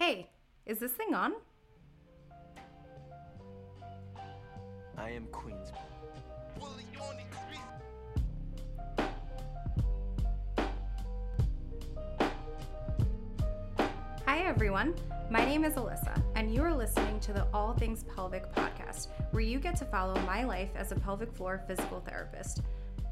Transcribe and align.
Hey, 0.00 0.30
is 0.64 0.78
this 0.78 0.92
thing 0.92 1.12
on? 1.12 1.34
I 4.96 5.10
am 5.10 5.26
Queens. 5.26 5.72
Hi, 14.24 14.38
everyone. 14.38 14.94
My 15.30 15.44
name 15.44 15.64
is 15.64 15.74
Alyssa, 15.74 16.22
and 16.34 16.54
you 16.54 16.62
are 16.62 16.74
listening 16.74 17.20
to 17.20 17.34
the 17.34 17.46
All 17.52 17.74
Things 17.74 18.04
Pelvic 18.04 18.50
podcast, 18.54 19.08
where 19.32 19.42
you 19.42 19.58
get 19.58 19.76
to 19.76 19.84
follow 19.84 20.18
my 20.22 20.44
life 20.44 20.70
as 20.76 20.92
a 20.92 20.96
pelvic 20.96 21.30
floor 21.30 21.62
physical 21.66 22.00
therapist. 22.00 22.62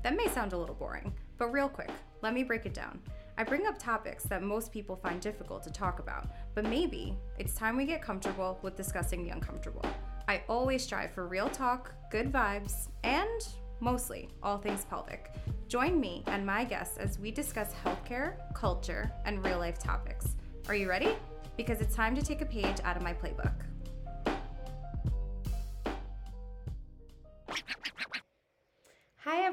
That 0.02 0.16
may 0.16 0.28
sound 0.28 0.54
a 0.54 0.56
little 0.56 0.74
boring, 0.74 1.12
but 1.36 1.52
real 1.52 1.68
quick, 1.68 1.90
let 2.22 2.32
me 2.32 2.44
break 2.44 2.64
it 2.64 2.72
down. 2.72 2.98
I 3.36 3.44
bring 3.44 3.68
up 3.68 3.78
topics 3.78 4.24
that 4.24 4.42
most 4.42 4.72
people 4.72 4.96
find 4.96 5.20
difficult 5.20 5.62
to 5.62 5.70
talk 5.70 6.00
about, 6.00 6.26
but 6.58 6.68
maybe 6.68 7.16
it's 7.38 7.54
time 7.54 7.76
we 7.76 7.84
get 7.84 8.02
comfortable 8.02 8.58
with 8.62 8.74
discussing 8.74 9.22
the 9.22 9.30
uncomfortable. 9.30 9.86
I 10.26 10.42
always 10.48 10.82
strive 10.82 11.12
for 11.12 11.28
real 11.28 11.48
talk, 11.48 11.94
good 12.10 12.32
vibes, 12.32 12.88
and 13.04 13.46
mostly 13.78 14.28
all 14.42 14.58
things 14.58 14.84
pelvic. 14.84 15.30
Join 15.68 16.00
me 16.00 16.24
and 16.26 16.44
my 16.44 16.64
guests 16.64 16.98
as 16.98 17.16
we 17.16 17.30
discuss 17.30 17.72
healthcare, 17.84 18.32
culture, 18.54 19.08
and 19.24 19.44
real 19.44 19.60
life 19.60 19.78
topics. 19.78 20.34
Are 20.66 20.74
you 20.74 20.88
ready? 20.88 21.14
Because 21.56 21.80
it's 21.80 21.94
time 21.94 22.16
to 22.16 22.22
take 22.22 22.40
a 22.40 22.46
page 22.46 22.78
out 22.82 22.96
of 22.96 23.04
my 23.04 23.12
playbook. 23.14 23.54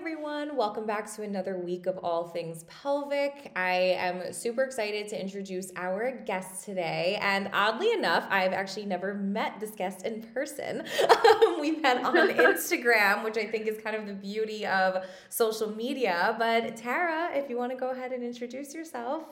Everyone. 0.05 0.55
Welcome 0.55 0.85
back 0.85 1.11
to 1.15 1.23
another 1.23 1.57
week 1.57 1.87
of 1.87 1.97
All 1.97 2.27
Things 2.27 2.63
Pelvic. 2.65 3.51
I 3.55 3.95
am 3.97 4.31
super 4.33 4.61
excited 4.61 5.07
to 5.07 5.19
introduce 5.19 5.71
our 5.75 6.11
guest 6.27 6.63
today. 6.63 7.17
And 7.23 7.49
oddly 7.51 7.91
enough, 7.91 8.27
I've 8.29 8.53
actually 8.53 8.85
never 8.85 9.15
met 9.15 9.59
this 9.59 9.71
guest 9.71 10.05
in 10.05 10.21
person. 10.21 10.83
We've 11.59 11.81
met 11.81 12.05
on 12.05 12.15
Instagram, 12.29 13.23
which 13.23 13.35
I 13.35 13.47
think 13.47 13.65
is 13.65 13.81
kind 13.81 13.95
of 13.95 14.05
the 14.05 14.13
beauty 14.13 14.67
of 14.67 15.03
social 15.29 15.71
media. 15.71 16.35
But 16.37 16.77
Tara, 16.77 17.35
if 17.35 17.49
you 17.49 17.57
want 17.57 17.71
to 17.71 17.75
go 17.75 17.89
ahead 17.89 18.11
and 18.11 18.23
introduce 18.23 18.75
yourself. 18.75 19.23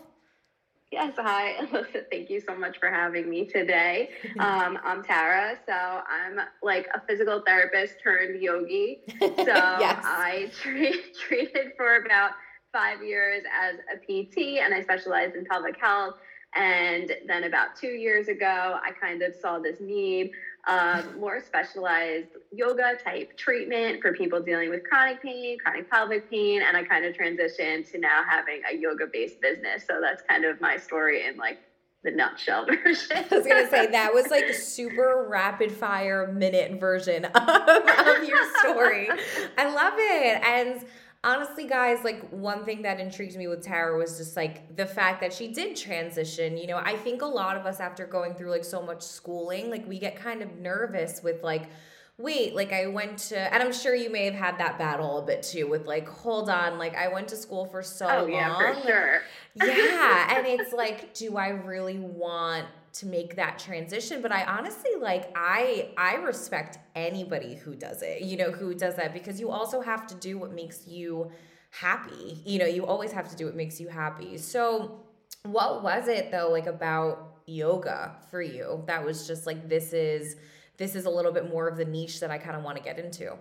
Yes, 0.93 1.15
hi, 1.17 1.53
Alyssa. 1.61 2.03
Thank 2.11 2.29
you 2.29 2.39
so 2.39 2.55
much 2.55 2.77
for 2.79 2.87
having 2.87 3.27
me 3.27 3.47
today. 3.47 4.09
Um, 4.39 4.77
I'm 4.83 5.03
Tara, 5.03 5.57
so 5.65 5.73
I'm 5.73 6.39
like 6.61 6.87
a 6.93 7.01
physical 7.07 7.41
therapist 7.45 7.95
turned 8.03 8.39
yogi. 8.39 8.99
So 9.19 9.55
Yes. 9.79 10.03
I 10.03 10.51
treated 10.61 11.71
for 11.77 11.95
about 12.05 12.31
five 12.71 13.01
years 13.03 13.43
as 13.59 13.77
a 13.91 13.97
PT, 13.97 14.59
and 14.63 14.71
I 14.71 14.83
specialized 14.83 15.35
in 15.35 15.45
pelvic 15.45 15.79
health. 15.81 16.13
And 16.55 17.11
then 17.25 17.45
about 17.45 17.75
two 17.75 17.87
years 18.05 18.27
ago, 18.27 18.77
I 18.83 18.91
kind 18.91 19.23
of 19.23 19.33
saw 19.33 19.57
this 19.57 19.79
need 19.81 20.29
of 20.67 21.17
more 21.17 21.41
specialized 21.41 22.29
yoga 22.51 22.93
type 23.03 23.37
treatment 23.37 24.01
for 24.01 24.13
people 24.13 24.41
dealing 24.41 24.69
with 24.69 24.83
chronic 24.85 25.21
pain, 25.21 25.57
chronic 25.59 25.89
pelvic 25.89 26.29
pain, 26.29 26.61
and 26.61 26.77
I 26.77 26.83
kind 26.83 27.05
of 27.05 27.13
transitioned 27.15 27.91
to 27.91 27.99
now 27.99 28.21
having 28.27 28.61
a 28.71 28.77
yoga 28.77 29.05
based 29.11 29.41
business. 29.41 29.83
So 29.85 29.99
that's 30.01 30.21
kind 30.21 30.45
of 30.45 30.61
my 30.61 30.77
story 30.77 31.27
in 31.27 31.37
like 31.37 31.59
the 32.03 32.11
nutshell 32.11 32.65
version. 32.83 33.25
I 33.31 33.35
was 33.35 33.45
gonna 33.45 33.69
say 33.69 33.87
that 33.87 34.13
was 34.13 34.27
like 34.27 34.45
a 34.45 34.53
super 34.53 35.25
rapid 35.29 35.71
fire 35.71 36.31
minute 36.31 36.79
version 36.79 37.25
of, 37.35 37.35
of 37.35 38.23
your 38.27 38.59
story. 38.59 39.09
I 39.57 39.73
love 39.73 39.93
it. 39.97 40.43
And 40.43 40.85
honestly, 41.23 41.65
guys, 41.67 42.03
like 42.03 42.27
one 42.29 42.65
thing 42.65 42.81
that 42.83 42.99
intrigued 42.99 43.37
me 43.37 43.47
with 43.47 43.61
Tara 43.63 43.97
was 43.97 44.17
just 44.17 44.35
like 44.35 44.75
the 44.75 44.85
fact 44.85 45.21
that 45.21 45.33
she 45.33 45.47
did 45.49 45.75
transition. 45.75 46.57
You 46.57 46.67
know, 46.67 46.77
I 46.77 46.95
think 46.97 47.21
a 47.21 47.25
lot 47.27 47.55
of 47.57 47.65
us 47.65 47.79
after 47.79 48.05
going 48.05 48.33
through 48.35 48.49
like 48.51 48.65
so 48.65 48.81
much 48.81 49.01
schooling, 49.01 49.69
like 49.69 49.87
we 49.87 49.99
get 49.99 50.15
kind 50.15 50.41
of 50.41 50.55
nervous 50.57 51.21
with 51.23 51.41
like, 51.43 51.69
wait, 52.17 52.55
like 52.55 52.71
I 52.71 52.87
went 52.87 53.17
to, 53.29 53.37
and 53.53 53.63
I'm 53.63 53.73
sure 53.73 53.95
you 53.95 54.09
may 54.11 54.25
have 54.25 54.35
had 54.35 54.57
that 54.59 54.77
battle 54.77 55.17
a 55.19 55.25
bit 55.25 55.41
too 55.43 55.67
with 55.67 55.87
like, 55.87 56.07
hold 56.07 56.49
on, 56.49 56.77
like 56.77 56.95
I 56.95 57.07
went 57.07 57.27
to 57.29 57.35
school 57.35 57.65
for 57.65 57.81
so 57.81 58.07
Oh 58.07 58.19
long. 58.21 58.31
yeah, 58.31 58.55
for 58.75 58.81
sure. 58.87 59.21
yeah 59.55 60.35
and 60.37 60.47
it's 60.47 60.73
like 60.73 61.13
do 61.13 61.37
i 61.37 61.49
really 61.49 61.99
want 61.99 62.65
to 62.93 63.05
make 63.05 63.35
that 63.35 63.59
transition 63.59 64.21
but 64.21 64.31
i 64.31 64.43
honestly 64.45 64.91
like 65.01 65.31
i 65.35 65.89
i 65.97 66.15
respect 66.15 66.77
anybody 66.95 67.55
who 67.55 67.75
does 67.75 68.01
it 68.01 68.21
you 68.21 68.37
know 68.37 68.51
who 68.51 68.73
does 68.73 68.95
that 68.95 69.13
because 69.13 69.39
you 69.39 69.49
also 69.49 69.81
have 69.81 70.05
to 70.07 70.15
do 70.15 70.37
what 70.37 70.53
makes 70.53 70.87
you 70.87 71.29
happy 71.71 72.39
you 72.45 72.59
know 72.59 72.67
you 72.67 72.85
always 72.85 73.11
have 73.11 73.27
to 73.29 73.35
do 73.35 73.45
what 73.45 73.55
makes 73.55 73.79
you 73.79 73.87
happy. 73.87 74.37
So 74.37 74.99
what 75.43 75.83
was 75.83 76.07
it 76.07 76.31
though 76.31 76.49
like 76.51 76.67
about 76.67 77.37
yoga 77.45 78.15
for 78.29 78.41
you 78.41 78.83
that 78.87 79.03
was 79.03 79.27
just 79.27 79.45
like 79.45 79.67
this 79.67 79.91
is 79.91 80.37
this 80.77 80.95
is 80.95 81.05
a 81.05 81.09
little 81.09 81.31
bit 81.31 81.49
more 81.49 81.67
of 81.67 81.77
the 81.77 81.85
niche 81.85 82.19
that 82.19 82.31
i 82.31 82.37
kind 82.37 82.55
of 82.55 82.63
want 82.63 82.77
to 82.77 82.83
get 82.83 82.99
into? 82.99 83.35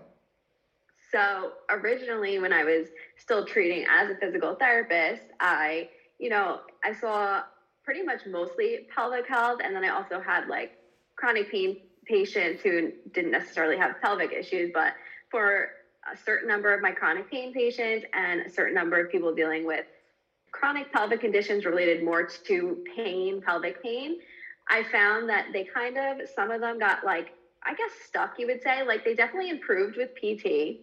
So 1.10 1.52
originally, 1.68 2.38
when 2.38 2.54
I 2.54 2.64
was 2.64 2.88
still 3.18 3.44
treating 3.44 3.84
as 3.86 4.08
a 4.08 4.14
physical 4.14 4.54
therapist, 4.54 5.24
I, 5.40 5.90
you 6.18 6.30
know, 6.30 6.60
I 6.82 6.94
saw 6.94 7.42
pretty 7.84 8.02
much 8.02 8.20
mostly 8.26 8.86
pelvic 8.94 9.26
health, 9.26 9.60
and 9.62 9.74
then 9.74 9.84
I 9.84 9.88
also 9.88 10.20
had 10.20 10.46
like 10.48 10.70
chronic 11.16 11.50
pain 11.50 11.76
patients 12.06 12.62
who 12.62 12.90
didn't 13.12 13.30
necessarily 13.30 13.76
have 13.76 13.94
pelvic 14.02 14.32
issues, 14.32 14.70
but 14.72 14.92
for 15.30 15.68
a 16.12 16.16
certain 16.16 16.48
number 16.48 16.72
of 16.72 16.80
my 16.80 16.92
chronic 16.92 17.30
pain 17.30 17.52
patients 17.52 18.04
and 18.12 18.40
a 18.40 18.50
certain 18.50 18.74
number 18.74 18.98
of 18.98 19.08
people 19.08 19.32
dealing 19.32 19.64
with 19.64 19.84
chronic 20.52 20.90
pelvic 20.92 21.20
conditions 21.20 21.64
related 21.64 22.04
more 22.04 22.28
to 22.46 22.82
pain, 22.96 23.40
pelvic 23.40 23.82
pain, 23.82 24.16
I 24.68 24.84
found 24.84 25.28
that 25.28 25.46
they 25.52 25.64
kind 25.74 25.96
of, 25.96 26.28
some 26.34 26.50
of 26.50 26.60
them 26.60 26.78
got 26.78 27.04
like, 27.04 27.28
I 27.64 27.74
guess 27.74 27.90
stuck, 28.06 28.32
you 28.38 28.46
would 28.48 28.62
say. 28.62 28.82
Like 28.82 29.04
they 29.04 29.14
definitely 29.14 29.50
improved 29.50 29.96
with 29.96 30.10
PT, 30.14 30.78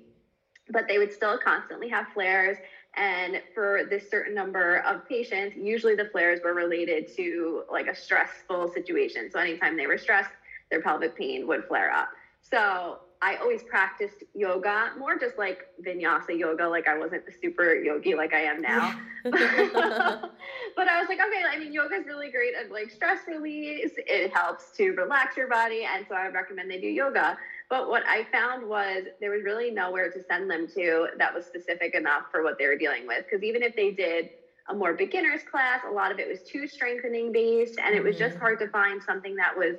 but 0.72 0.86
they 0.88 0.98
would 0.98 1.12
still 1.12 1.38
constantly 1.38 1.90
have 1.90 2.08
flares. 2.14 2.58
And 3.00 3.42
for 3.56 3.84
this 3.90 4.10
certain 4.12 4.36
number 4.36 4.80
of 4.80 5.08
patients, 5.08 5.56
usually 5.56 5.96
the 5.96 6.10
flares 6.12 6.42
were 6.44 6.54
related 6.54 7.08
to 7.16 7.64
like 7.72 7.88
a 7.88 7.96
stressful 7.96 8.74
situation. 8.74 9.32
So 9.32 9.40
anytime 9.40 9.78
they 9.78 9.88
were 9.88 9.98
stressed, 9.98 10.32
their 10.70 10.82
pelvic 10.82 11.16
pain 11.16 11.48
would 11.48 11.64
flare 11.66 11.92
up. 11.92 12.09
So 12.42 13.00
I 13.22 13.38
always 13.38 13.64
practiced 13.64 14.24
yoga, 14.34 14.92
more 14.98 15.18
just 15.18 15.38
like 15.38 15.68
vinyasa 15.86 16.38
yoga, 16.38 16.68
like 16.68 16.90
I 16.90 16.98
wasn't 16.98 17.24
a 17.28 17.32
super 17.32 17.74
yogi 17.74 18.16
like 18.16 18.34
I 18.34 18.42
am 18.42 18.62
now. 18.62 19.00
but 19.24 19.34
I 19.34 21.00
was 21.00 21.08
like, 21.08 21.20
okay, 21.20 21.44
I 21.50 21.58
mean, 21.58 21.72
yoga 21.72 21.96
is 21.96 22.06
really 22.06 22.32
great 22.32 22.54
at 22.54 22.70
like 22.70 22.90
stress 22.92 23.20
release. 23.28 23.92
It 23.96 24.34
helps 24.34 24.72
to 24.78 24.92
relax 24.92 25.38
your 25.38 25.48
body. 25.48 25.86
And 25.86 26.06
so 26.08 26.16
I 26.16 26.26
would 26.26 26.34
recommend 26.34 26.70
they 26.70 26.82
do 26.82 26.88
yoga. 26.88 27.38
But 27.69 27.88
what 27.90 28.03
I 28.07 28.25
found 28.31 28.68
was 28.68 29.03
there 29.19 29.31
was 29.31 29.44
really 29.44 29.69
nowhere 29.72 30.09
to 30.09 30.22
send 30.24 30.50
them 30.50 30.68
to 30.75 31.07
that 31.18 31.34
was 31.34 31.46
specific 31.46 31.94
enough 31.94 32.24
for 32.31 32.41
what 32.44 32.57
they 32.57 32.66
were 32.66 32.75
dealing 32.75 33.06
with. 33.06 33.24
Because 33.30 33.44
even 33.44 33.62
if 33.62 33.75
they 33.75 33.91
did 33.91 34.30
a 34.69 34.74
more 34.74 34.94
beginner's 34.94 35.41
class, 35.44 35.81
a 35.88 35.91
lot 35.91 36.12
of 36.12 36.19
it 36.19 36.28
was 36.28 36.41
too 36.44 36.66
strengthening 36.68 37.31
based. 37.31 37.79
And 37.84 37.96
it 37.96 38.03
was 38.03 38.18
just 38.18 38.35
Mhm. 38.38 38.40
hard 38.40 38.59
to 38.59 38.68
find 38.69 39.02
something 39.03 39.35
that 39.35 39.56
was 39.56 39.78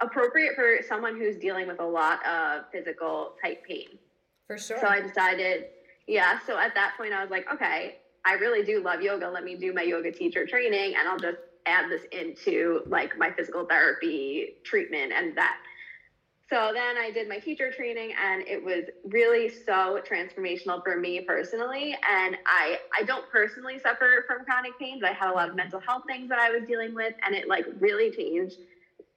appropriate 0.00 0.54
for 0.54 0.82
someone 0.82 1.16
who's 1.16 1.36
dealing 1.36 1.66
with 1.66 1.80
a 1.80 1.86
lot 1.86 2.24
of 2.26 2.64
physical 2.72 3.34
type 3.42 3.58
pain. 3.68 3.98
for 4.46 4.58
sure 4.58 4.78
So 4.78 4.88
I 4.88 5.00
decided, 5.00 5.66
yeah. 6.08 6.38
So 6.40 6.58
at 6.58 6.74
that 6.74 6.94
point, 6.96 7.12
I 7.12 7.20
was 7.20 7.30
like, 7.30 7.44
okay, 7.52 7.94
I 8.24 8.32
really 8.34 8.62
do 8.64 8.80
love 8.82 9.00
yoga. 9.00 9.28
Let 9.28 9.44
me 9.44 9.54
do 9.54 9.72
my 9.72 9.82
yoga 9.82 10.10
teacher 10.10 10.44
training, 10.46 10.94
and 10.96 11.06
I'll 11.08 11.18
just 11.18 11.38
add 11.66 11.90
this 11.90 12.04
into 12.10 12.82
like 12.86 13.16
my 13.16 13.30
physical 13.30 13.64
therapy 13.66 14.56
treatment 14.64 15.12
and 15.12 15.36
that. 15.36 15.56
So 16.50 16.72
then 16.74 16.98
I 16.98 17.12
did 17.12 17.28
my 17.28 17.38
teacher 17.38 17.70
training, 17.70 18.12
and 18.20 18.42
it 18.46 18.62
was 18.62 18.84
really 19.04 19.48
so 19.48 20.00
transformational 20.08 20.82
for 20.82 20.96
me 20.98 21.20
personally. 21.20 21.96
And 22.10 22.36
I 22.44 22.78
I 22.92 23.04
don't 23.04 23.28
personally 23.30 23.78
suffer 23.78 24.24
from 24.26 24.44
chronic 24.44 24.76
pain, 24.78 24.98
but 25.00 25.10
I 25.10 25.12
had 25.12 25.30
a 25.30 25.32
lot 25.32 25.44
of 25.44 25.50
mm-hmm. 25.50 25.58
mental 25.58 25.80
health 25.80 26.02
things 26.08 26.28
that 26.28 26.40
I 26.40 26.50
was 26.50 26.66
dealing 26.66 26.94
with, 26.94 27.14
and 27.24 27.36
it 27.36 27.48
like 27.48 27.66
really 27.78 28.10
changed 28.10 28.56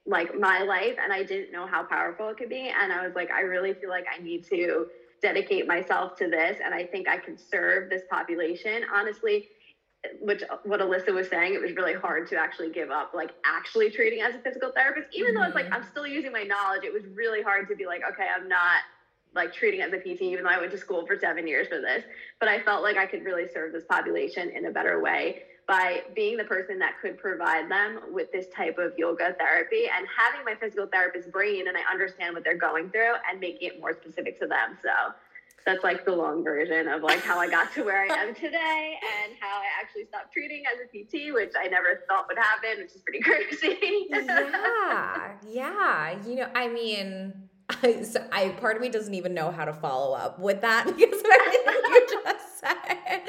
like 0.06 0.38
my 0.38 0.64
life 0.64 0.96
and 1.02 1.14
I 1.14 1.24
didn't 1.24 1.52
know 1.52 1.66
how 1.66 1.84
powerful 1.84 2.30
it 2.30 2.38
could 2.38 2.50
be. 2.50 2.70
And 2.70 2.92
I 2.92 3.06
was 3.06 3.16
like 3.16 3.32
I 3.32 3.42
really 3.42 3.74
feel 3.74 3.90
like 3.90 4.06
I 4.14 4.22
need 4.22 4.44
to 4.50 4.88
dedicate 5.22 5.66
myself 5.66 6.18
to 6.18 6.30
this 6.30 6.58
and 6.64 6.74
I 6.74 6.86
think 6.86 7.08
I 7.08 7.18
can 7.18 7.38
serve 7.38 7.90
this 7.90 8.04
population. 8.10 8.84
Honestly 8.94 9.48
which 10.20 10.44
what 10.64 10.80
Alyssa 10.80 11.14
was 11.14 11.30
saying 11.30 11.54
it 11.54 11.62
was 11.62 11.72
really 11.74 11.94
hard 11.94 12.28
to 12.30 12.38
actually 12.38 12.70
give 12.70 12.92
up 12.92 13.14
like 13.14 13.32
actually 13.46 13.90
treating 13.90 14.22
as 14.22 14.36
a 14.36 14.40
physical 14.40 14.72
therapist 14.72 15.08
even 15.14 15.34
though 15.34 15.44
it's 15.44 15.56
like. 15.56 15.66
Mm-hmm. 15.66 15.76
I'm 15.76 15.84
still 15.90 16.08
using 16.08 16.32
my 16.32 16.44
knowledge 16.44 16.84
it 16.84 16.94
was 16.94 17.04
really 17.14 17.42
hard 17.42 17.68
to 17.70 17.76
be 17.76 17.86
like 17.86 18.02
okay 18.12 18.28
I'm 18.36 18.48
not 18.48 18.82
like 19.36 19.54
treating 19.54 19.82
as 19.82 19.94
a 19.94 19.98
PT 19.98 20.22
even 20.22 20.44
though 20.44 20.50
I 20.50 20.60
went 20.60 20.72
to 20.72 20.78
school 20.78 21.06
for 21.08 21.18
7 21.18 21.48
years 21.48 21.68
for 21.68 21.80
this 21.80 22.04
but 22.40 22.50
I 22.50 22.62
felt 22.62 22.84
like 22.84 22.98
I 22.98 23.06
could 23.06 23.24
really 23.24 23.48
serve 23.54 23.72
this 23.72 23.86
population 23.90 24.50
in 24.50 24.66
a 24.66 24.72
better 24.72 25.02
way 25.02 25.44
by 25.68 26.02
being 26.14 26.36
the 26.38 26.44
person 26.44 26.78
that 26.80 26.96
could 27.02 27.18
provide 27.18 27.72
them 27.72 28.00
with 28.12 28.32
this 28.32 28.48
type 28.56 28.78
of 28.78 28.92
yoga 28.98 29.34
therapy 29.40 29.86
and 29.96 30.06
having 30.18 30.44
my 30.46 30.56
physical 30.56 30.88
therapist 30.88 31.32
brain 31.32 31.68
and 31.68 31.78
I 31.78 31.92
understand 31.92 32.36
what 32.36 32.44
they're 32.44 32.58
going 32.58 32.90
through 32.90 33.14
and 33.30 33.40
making 33.40 33.70
it 33.70 33.80
more 33.80 33.94
specific 33.94 34.40
to 34.42 34.48
them. 34.48 34.78
So 34.82 35.14
that's 35.66 35.84
like 35.84 36.06
the 36.06 36.12
long 36.12 36.44
version 36.44 36.88
of 36.88 37.04
like 37.04 37.22
how 37.22 37.40
I 37.40 37.50
got 37.50 37.74
to 37.74 37.84
where 37.84 38.04
I 38.04 38.14
am 38.16 38.36
today 38.36 38.98
and 39.26 39.36
how 39.40 39.60
I 39.60 39.66
actually 39.82 40.06
stopped 40.06 40.34
treating 40.34 40.64
as 40.66 40.80
a 40.80 40.88
PT, 40.88 41.34
which 41.34 41.54
I 41.58 41.68
never 41.68 42.04
thought 42.08 42.26
would 42.28 42.38
happen, 42.38 42.84
which 42.84 42.94
is 42.94 43.02
pretty 43.02 43.20
crazy. 43.24 44.08
yeah, 44.10 45.32
yeah. 45.48 46.18
You 46.26 46.36
know, 46.36 46.50
I 46.54 46.68
mean, 46.68 47.50
I, 47.70 48.02
so 48.04 48.26
I 48.32 48.50
part 48.50 48.76
of 48.76 48.82
me 48.82 48.90
doesn't 48.90 49.14
even 49.14 49.34
know 49.34 49.52
how 49.52 49.66
to 49.66 49.74
follow 49.74 50.16
up 50.16 50.40
with 50.40 50.62
that 50.62 50.86
because 50.98 51.20
of 51.20 51.26
everything 51.26 51.82
you 51.92 52.08
just 52.24 52.60
said. 52.60 53.22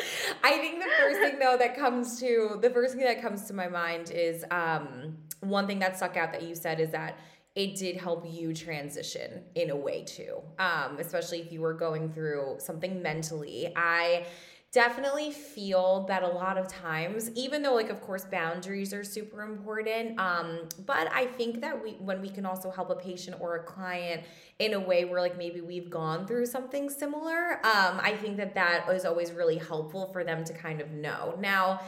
I 0.43 0.53
think 0.59 0.83
the 0.83 0.91
first 0.99 1.21
thing 1.21 1.39
though 1.39 1.57
that 1.57 1.77
comes 1.77 2.21
to 2.21 2.59
the 2.61 2.71
first 2.71 2.95
thing 2.95 3.05
that 3.05 3.23
comes 3.23 3.45
to 3.47 3.55
my 3.55 3.69
mind 3.69 4.11
is 4.11 4.45
um, 4.51 5.17
one 5.41 5.67
thing 5.67 5.79
that 5.81 5.97
stuck 5.97 6.17
out 6.17 6.33
that 6.33 6.43
you 6.43 6.55
said 6.55 6.81
is 6.81 6.91
that 6.91 7.19
it 7.55 7.77
did 7.77 7.97
help 7.97 8.27
you 8.29 8.53
transition 8.53 9.43
in 9.55 9.71
a 9.71 9.77
way 9.77 10.03
too, 10.03 10.39
um, 10.59 10.99
especially 10.99 11.41
if 11.41 11.53
you 11.53 11.61
were 11.61 11.75
going 11.75 12.13
through 12.13 12.57
something 12.59 13.01
mentally. 13.01 13.73
I 13.77 14.27
definitely 14.73 15.31
feel 15.31 16.05
that 16.09 16.25
a 16.25 16.27
lot 16.27 16.59
of 16.59 16.67
times 16.67 17.31
even 17.37 17.63
though 17.63 17.75
like 17.75 17.91
of 17.91 18.01
course 18.01 18.25
boundaries 18.25 18.93
are 18.93 19.05
super 19.05 19.43
important 19.43 20.19
um 20.19 20.63
but 20.85 21.09
i 21.13 21.25
think 21.25 21.61
that 21.61 21.81
we 21.81 21.93
when 21.93 22.21
we 22.21 22.29
can 22.29 22.45
also 22.45 22.73
help 22.73 22.91
a 22.91 22.97
patient 22.97 23.37
or 23.39 23.55
a 23.55 23.63
client 23.63 24.25
in 24.59 24.75
a 24.75 24.81
way 24.81 25.05
where 25.05 25.21
like 25.21 25.39
maybe 25.39 25.61
we've 25.61 25.89
gone 25.91 26.27
through 26.27 26.45
something 26.45 26.91
similar 26.91 27.65
um 27.65 28.01
i 28.03 28.19
think 28.21 28.37
that 28.37 28.53
that 28.53 28.85
is 28.89 29.05
always 29.05 29.31
really 29.31 29.59
helpful 29.59 30.11
for 30.13 30.25
them 30.25 30.43
to 30.43 30.53
kind 30.53 30.81
of 30.81 30.91
know 30.91 31.37
now 31.39 31.81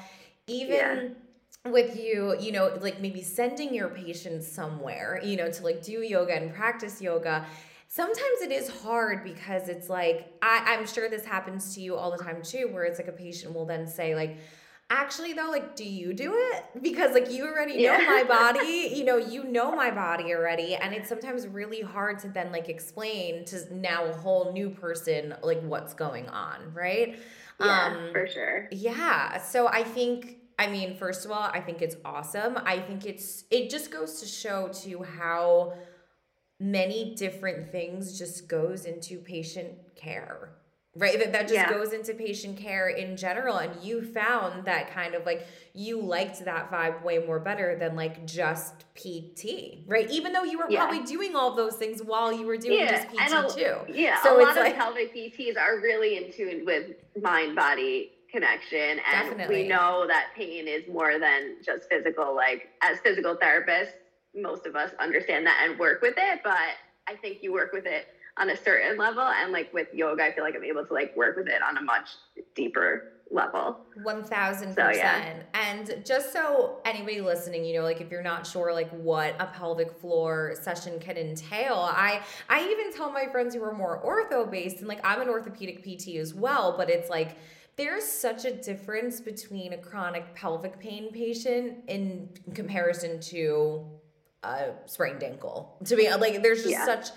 even 0.47 0.77
yeah 0.77 1.09
with 1.73 1.97
you, 1.97 2.37
you 2.41 2.53
know, 2.53 2.77
like 2.81 3.01
maybe 3.01 3.23
sending 3.23 3.75
your 3.75 3.89
patients 3.89 4.51
somewhere, 4.51 5.21
you 5.23 5.37
know, 5.37 5.51
to 5.51 5.63
like 5.63 5.83
do 5.83 6.03
yoga 6.03 6.35
and 6.35 6.55
practice 6.55 7.01
yoga. 7.01 7.47
Sometimes 7.89 8.41
it 8.43 8.51
is 8.51 8.69
hard 8.83 9.23
because 9.23 9.69
it's 9.69 9.89
like, 9.89 10.33
I, 10.43 10.75
I'm 10.75 10.87
sure 10.87 11.09
this 11.09 11.25
happens 11.25 11.75
to 11.75 11.81
you 11.81 11.97
all 11.97 12.11
the 12.11 12.23
time 12.23 12.43
too, 12.43 12.69
where 12.73 12.85
it's 12.85 12.99
like 12.99 13.09
a 13.09 13.13
patient 13.13 13.55
will 13.55 13.67
then 13.67 13.87
say, 13.87 14.15
like, 14.15 14.39
actually 14.89 15.33
though 15.33 15.51
like 15.51 15.75
do 15.75 15.85
you 15.85 16.13
do 16.13 16.33
it? 16.35 16.65
Because 16.83 17.13
like 17.13 17.31
you 17.31 17.47
already 17.47 17.75
know 17.75 17.97
yeah. 17.99 18.05
my 18.07 18.23
body 18.23 18.93
you 18.95 19.05
know 19.05 19.17
you 19.17 19.45
know 19.45 19.75
my 19.75 19.91
body 19.91 20.35
already. 20.35 20.75
And 20.75 20.95
it's 20.95 21.09
sometimes 21.09 21.47
really 21.47 21.81
hard 21.81 22.19
to 22.21 22.29
then 22.29 22.53
like 22.53 22.69
explain 22.69 23.45
to 23.47 23.75
now 23.75 24.05
a 24.05 24.12
whole 24.12 24.53
new 24.53 24.71
person 24.71 25.35
like 25.43 25.61
what's 25.62 25.95
going 25.95 26.29
on 26.29 26.73
right? 26.73 27.19
Yeah 27.61 27.95
um, 27.97 28.12
for 28.12 28.27
sure. 28.27 28.69
yeah. 28.71 29.39
So 29.39 29.67
i 29.69 29.83
think 29.83 30.36
I 30.58 30.69
mean, 30.69 30.97
first 30.97 31.25
of 31.25 31.31
all, 31.31 31.50
I 31.53 31.61
think 31.61 31.82
it's 31.82 31.97
awesome. 32.05 32.58
I 32.64 32.79
think 32.79 33.05
it's 33.05 33.44
it 33.50 33.69
just 33.69 33.91
goes 33.91 34.20
to 34.20 34.26
show 34.26 34.69
to 34.85 35.03
how 35.03 35.75
many 36.58 37.14
different 37.14 37.70
things 37.70 38.19
just 38.19 38.49
goes 38.49 38.87
into 38.87 39.19
patient 39.19 39.75
care. 39.94 40.50
Right? 40.99 41.19
That 41.19 41.32
that 41.32 41.43
just 41.43 41.53
yeah. 41.53 41.70
goes 41.70 41.93
into 41.93 42.14
patient 42.14 42.56
care 42.56 42.88
in 42.88 43.19
general 43.19 43.58
and 43.58 43.70
you 43.85 44.00
found 44.00 44.64
that 44.64 44.91
kind 44.94 45.14
of 45.14 45.26
like 45.26 45.47
you 45.75 46.00
liked 46.00 46.43
that 46.47 46.70
vibe 46.70 47.02
way 47.02 47.19
more 47.19 47.38
better 47.38 47.76
than 47.79 47.94
like 47.94 48.26
just 48.26 48.87
PT. 48.94 49.85
Right? 49.87 50.11
Even 50.11 50.32
though 50.32 50.44
you 50.44 50.56
were 50.56 50.64
yeah. 50.70 50.87
probably 50.87 51.05
doing 51.05 51.37
all 51.37 51.55
those 51.55 51.75
things 51.75 52.02
while 52.02 52.32
you 52.32 52.47
were 52.47 52.56
doing 52.56 52.79
yeah. 52.79 53.05
just 53.05 53.09
PT 53.11 53.31
a, 53.31 53.55
too. 53.55 53.93
Yeah. 53.93 54.23
So 54.23 54.38
a 54.38 54.43
lot 54.43 54.56
of 54.56 54.64
like, 54.64 54.76
pelvic 54.76 55.14
PTs 55.14 55.59
are 55.59 55.81
really 55.81 56.17
in 56.17 56.32
tune 56.32 56.64
with 56.64 56.93
mind 57.20 57.55
body 57.55 58.12
connection 58.31 59.00
and 59.12 59.31
Definitely. 59.31 59.62
we 59.62 59.69
know 59.69 60.06
that 60.06 60.28
pain 60.37 60.67
is 60.69 60.82
more 60.90 61.19
than 61.19 61.56
just 61.64 61.88
physical 61.88 62.34
like 62.34 62.69
as 62.82 62.99
physical 63.00 63.37
therapists 63.37 63.93
most 64.34 64.67
of 64.67 64.76
us 64.76 64.90
understand 65.00 65.46
that 65.46 65.67
and 65.67 65.78
work 65.78 66.02
with 66.02 66.14
it 66.17 66.40
but 66.44 66.76
i 67.08 67.14
think 67.14 67.43
you 67.43 67.52
work 67.52 67.73
with 67.73 67.87
it 67.87 68.06
on 68.38 68.50
a 68.50 68.56
certain 68.56 68.99
level 68.99 69.23
and 69.23 69.52
like 69.52 69.73
with 69.73 69.88
yoga 69.94 70.25
i 70.25 70.32
feel 70.32 70.44
like 70.44 70.55
i'm 70.55 70.64
able 70.64 70.84
to 70.84 70.93
like 70.93 71.17
work 71.17 71.37
with 71.37 71.49
it 71.49 71.62
on 71.62 71.76
a 71.78 71.82
much 71.82 72.08
deeper 72.55 73.12
level 73.31 73.81
1000% 74.05 74.75
so, 74.75 74.90
yeah. 74.90 75.34
and 75.55 76.00
just 76.05 76.32
so 76.32 76.78
anybody 76.84 77.20
listening 77.20 77.64
you 77.64 77.75
know 77.75 77.82
like 77.82 78.00
if 78.00 78.08
you're 78.08 78.23
not 78.23 78.46
sure 78.46 78.73
like 78.73 78.88
what 78.90 79.34
a 79.40 79.46
pelvic 79.46 79.93
floor 79.99 80.55
session 80.61 81.00
can 81.00 81.17
entail 81.17 81.75
i 81.75 82.20
i 82.49 82.62
even 82.70 82.93
tell 82.93 83.11
my 83.11 83.26
friends 83.26 83.52
who 83.52 83.62
are 83.64 83.75
more 83.75 84.00
ortho 84.05 84.49
based 84.49 84.78
and 84.78 84.87
like 84.87 85.00
i'm 85.02 85.20
an 85.20 85.28
orthopedic 85.28 85.82
pt 85.82 86.17
as 86.17 86.34
well 86.34 86.76
but 86.76 86.88
it's 86.88 87.11
like 87.11 87.37
there's 87.76 88.05
such 88.05 88.44
a 88.44 88.52
difference 88.52 89.20
between 89.20 89.75
a 89.75 89.78
chronic 89.78 90.34
pelvic 90.34 90.78
pain 90.78 91.12
patient 91.12 91.78
in 91.88 92.31
comparison 92.55 93.20
to 93.20 93.84
a 94.43 94.70
sprained 94.87 95.23
ankle. 95.23 95.76
To 95.84 95.96
be 95.96 96.08
like, 96.11 96.43
there's 96.43 96.62
just 96.62 96.70
yeah. 96.70 96.87
such 96.87 97.08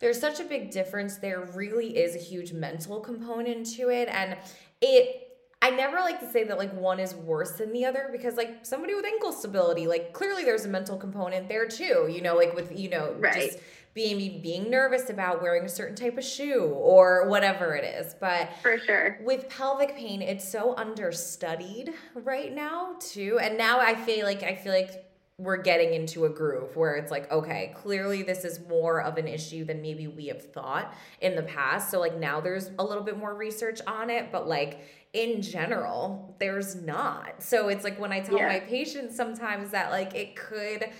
there's 0.00 0.18
such 0.18 0.40
a 0.40 0.44
big 0.44 0.70
difference. 0.70 1.16
There 1.16 1.42
really 1.54 1.96
is 1.98 2.16
a 2.16 2.18
huge 2.18 2.52
mental 2.52 3.00
component 3.00 3.66
to 3.76 3.90
it, 3.90 4.08
and 4.08 4.36
it. 4.80 5.26
I 5.62 5.68
never 5.68 5.96
like 5.98 6.20
to 6.20 6.30
say 6.30 6.44
that 6.44 6.56
like 6.56 6.72
one 6.72 6.98
is 6.98 7.14
worse 7.14 7.52
than 7.52 7.70
the 7.70 7.84
other 7.84 8.08
because 8.10 8.36
like 8.36 8.64
somebody 8.64 8.94
with 8.94 9.04
ankle 9.04 9.30
stability, 9.30 9.86
like 9.86 10.14
clearly 10.14 10.42
there's 10.42 10.64
a 10.64 10.68
mental 10.68 10.96
component 10.96 11.50
there 11.50 11.68
too. 11.68 12.08
You 12.10 12.22
know, 12.22 12.34
like 12.34 12.54
with 12.54 12.76
you 12.76 12.88
know 12.88 13.14
right. 13.18 13.50
just 13.50 13.58
being 13.92 14.40
being 14.40 14.70
nervous 14.70 15.10
about 15.10 15.42
wearing 15.42 15.64
a 15.64 15.68
certain 15.68 15.96
type 15.96 16.16
of 16.16 16.24
shoe 16.24 16.64
or 16.64 17.28
whatever 17.28 17.74
it 17.74 17.84
is. 17.84 18.14
But 18.14 18.50
for 18.62 18.78
sure, 18.78 19.18
with 19.22 19.48
pelvic 19.48 19.96
pain, 19.96 20.22
it's 20.22 20.48
so 20.48 20.74
understudied 20.76 21.92
right 22.14 22.54
now 22.54 22.94
too. 23.00 23.38
And 23.40 23.58
now 23.58 23.80
I 23.80 23.94
feel 23.94 24.26
like 24.26 24.42
I 24.42 24.54
feel 24.54 24.72
like 24.72 25.06
we're 25.40 25.56
getting 25.56 25.94
into 25.94 26.26
a 26.26 26.28
groove 26.28 26.76
where 26.76 26.96
it's 26.96 27.10
like, 27.10 27.30
okay, 27.32 27.74
clearly 27.74 28.22
this 28.22 28.44
is 28.44 28.60
more 28.68 29.00
of 29.00 29.16
an 29.16 29.26
issue 29.26 29.64
than 29.64 29.80
maybe 29.80 30.06
we 30.06 30.26
have 30.26 30.52
thought 30.52 30.94
in 31.22 31.34
the 31.34 31.42
past. 31.42 31.90
So 31.90 31.98
like 31.98 32.18
now 32.18 32.42
there's 32.42 32.70
a 32.78 32.84
little 32.84 33.02
bit 33.02 33.16
more 33.16 33.34
research 33.34 33.80
on 33.86 34.10
it, 34.10 34.30
but 34.30 34.46
like 34.46 34.82
in 35.14 35.40
general, 35.40 36.36
there's 36.38 36.76
not. 36.76 37.42
So 37.42 37.68
it's 37.68 37.84
like 37.84 37.98
when 37.98 38.12
I 38.12 38.20
tell 38.20 38.36
yeah. 38.36 38.48
my 38.48 38.60
patients 38.60 39.16
sometimes 39.16 39.70
that 39.70 39.90
like 39.90 40.14
it 40.14 40.36
could 40.36 40.90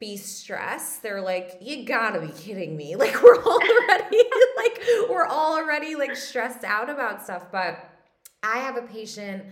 be 0.00 0.16
stressed 0.16 1.02
they're 1.02 1.20
like 1.20 1.58
you 1.60 1.84
gotta 1.84 2.20
be 2.20 2.32
kidding 2.32 2.76
me 2.76 2.94
like 2.96 3.22
we're 3.22 3.42
already 3.42 4.22
like 4.56 4.80
we're 5.08 5.26
all 5.26 5.56
already 5.56 5.94
like 5.96 6.14
stressed 6.14 6.64
out 6.64 6.88
about 6.88 7.22
stuff 7.22 7.46
but 7.50 7.90
i 8.42 8.58
have 8.58 8.76
a 8.76 8.82
patient 8.82 9.44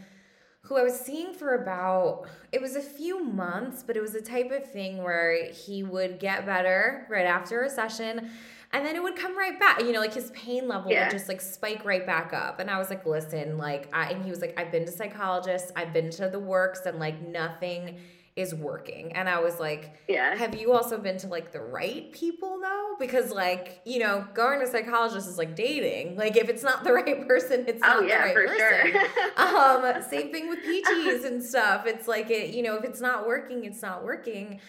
who 0.63 0.77
i 0.77 0.83
was 0.83 0.99
seeing 0.99 1.33
for 1.33 1.55
about 1.55 2.27
it 2.53 2.61
was 2.61 2.77
a 2.77 2.81
few 2.81 3.23
months 3.23 3.83
but 3.83 3.97
it 3.97 4.01
was 4.01 4.15
a 4.15 4.23
type 4.23 4.51
of 4.51 4.71
thing 4.71 5.03
where 5.03 5.51
he 5.53 5.83
would 5.83 6.19
get 6.19 6.47
better 6.47 7.07
right 7.11 7.27
after 7.27 7.63
a 7.63 7.71
session 7.71 8.31
and 8.73 8.85
then 8.85 8.95
it 8.97 9.03
would 9.03 9.17
come 9.17 9.37
right 9.37 9.59
back 9.59 9.81
you 9.81 9.93
know 9.93 10.01
like 10.01 10.15
his 10.15 10.31
pain 10.31 10.69
level 10.69 10.91
yeah. 10.91 11.05
would 11.05 11.13
just 11.13 11.29
like 11.29 11.41
spike 11.41 11.85
right 11.85 12.07
back 12.07 12.33
up 12.33 12.61
and 12.61 12.71
i 12.71 12.79
was 12.79 12.91
like 12.91 13.05
listen 13.07 13.59
like 13.59 13.89
I, 13.93 14.11
and 14.11 14.25
he 14.25 14.31
was 14.31 14.41
like 14.41 14.55
i've 14.59 14.71
been 14.71 14.85
to 14.85 14.93
psychologists 14.93 15.73
i've 15.77 15.93
been 15.93 16.11
to 16.11 16.29
the 16.29 16.39
works 16.39 16.87
and 16.87 16.99
like 16.99 17.21
nothing 17.27 17.99
is 18.37 18.55
working. 18.55 19.13
And 19.13 19.31
I 19.31 19.41
was 19.41 19.59
like, 19.59 19.95
yeah. 20.09 20.37
Have 20.37 20.55
you 20.61 20.73
also 20.73 20.99
been 20.99 21.17
to 21.19 21.27
like 21.27 21.53
the 21.53 21.61
right 21.61 22.13
people 22.13 22.61
though? 22.63 22.95
Because 22.99 23.31
like, 23.31 23.81
you 23.87 23.99
know, 23.99 24.27
going 24.35 24.61
to 24.61 24.67
psychologist 24.67 25.27
is 25.27 25.39
like 25.39 25.57
dating. 25.57 26.17
Like 26.17 26.37
if 26.37 26.51
it's 26.51 26.63
not 26.63 26.85
the 26.85 26.93
right 26.93 27.27
person, 27.27 27.65
it's 27.67 27.81
oh, 27.83 28.01
not 28.01 28.07
yeah, 28.07 28.29
the 28.29 28.35
right 28.35 28.47
person. 28.47 28.93
Sure. 28.93 29.95
um, 29.97 30.03
same 30.11 30.31
thing 30.31 30.51
with 30.51 30.59
PTs 30.61 31.25
and 31.25 31.43
stuff. 31.43 31.87
It's 31.87 32.07
like 32.07 32.31
it, 32.31 32.55
you 32.55 32.63
know, 32.63 32.77
if 32.77 32.85
it's 32.85 33.01
not 33.01 33.27
working, 33.27 33.65
it's 33.65 33.81
not 33.81 34.05
working. 34.05 34.61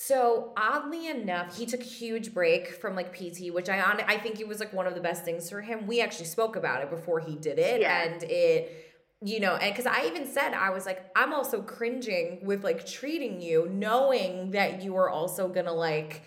So 0.00 0.52
oddly 0.56 1.08
enough, 1.08 1.58
he 1.58 1.66
took 1.66 1.80
a 1.80 1.84
huge 1.84 2.32
break 2.32 2.68
from 2.68 2.94
like 2.94 3.12
PT, 3.12 3.52
which 3.52 3.68
I 3.68 3.80
on 3.80 4.00
I 4.06 4.16
think 4.16 4.38
it 4.38 4.46
was 4.46 4.60
like 4.60 4.72
one 4.72 4.86
of 4.86 4.94
the 4.94 5.00
best 5.00 5.24
things 5.24 5.50
for 5.50 5.60
him. 5.60 5.88
We 5.88 6.00
actually 6.00 6.26
spoke 6.26 6.54
about 6.54 6.84
it 6.84 6.90
before 6.90 7.18
he 7.18 7.34
did 7.34 7.58
it, 7.58 7.80
yeah. 7.80 8.04
and 8.04 8.22
it 8.22 8.87
you 9.20 9.40
know, 9.40 9.56
and 9.56 9.74
because 9.74 9.86
I 9.86 10.06
even 10.06 10.26
said, 10.26 10.54
I 10.54 10.70
was 10.70 10.86
like, 10.86 11.04
I'm 11.16 11.32
also 11.32 11.60
cringing 11.60 12.40
with 12.44 12.62
like 12.62 12.86
treating 12.86 13.40
you, 13.40 13.68
knowing 13.68 14.52
that 14.52 14.82
you 14.82 14.96
are 14.96 15.10
also 15.10 15.48
gonna 15.48 15.72
like, 15.72 16.22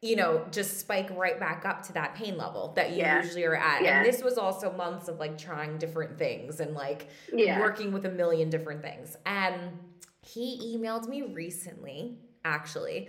you 0.00 0.14
know, 0.14 0.46
just 0.52 0.78
spike 0.78 1.10
right 1.16 1.40
back 1.40 1.64
up 1.64 1.82
to 1.86 1.92
that 1.94 2.14
pain 2.14 2.36
level 2.36 2.72
that 2.76 2.90
you 2.90 2.98
yeah. 2.98 3.22
usually 3.22 3.44
are 3.44 3.56
at. 3.56 3.82
Yeah. 3.82 3.98
And 3.98 4.06
this 4.06 4.22
was 4.22 4.38
also 4.38 4.72
months 4.72 5.08
of 5.08 5.18
like 5.18 5.36
trying 5.36 5.78
different 5.78 6.18
things 6.18 6.60
and 6.60 6.74
like 6.74 7.08
yeah. 7.32 7.58
working 7.58 7.92
with 7.92 8.06
a 8.06 8.10
million 8.10 8.48
different 8.48 8.82
things. 8.82 9.16
And 9.26 9.78
he 10.22 10.76
emailed 10.76 11.08
me 11.08 11.22
recently, 11.22 12.18
actually. 12.44 13.08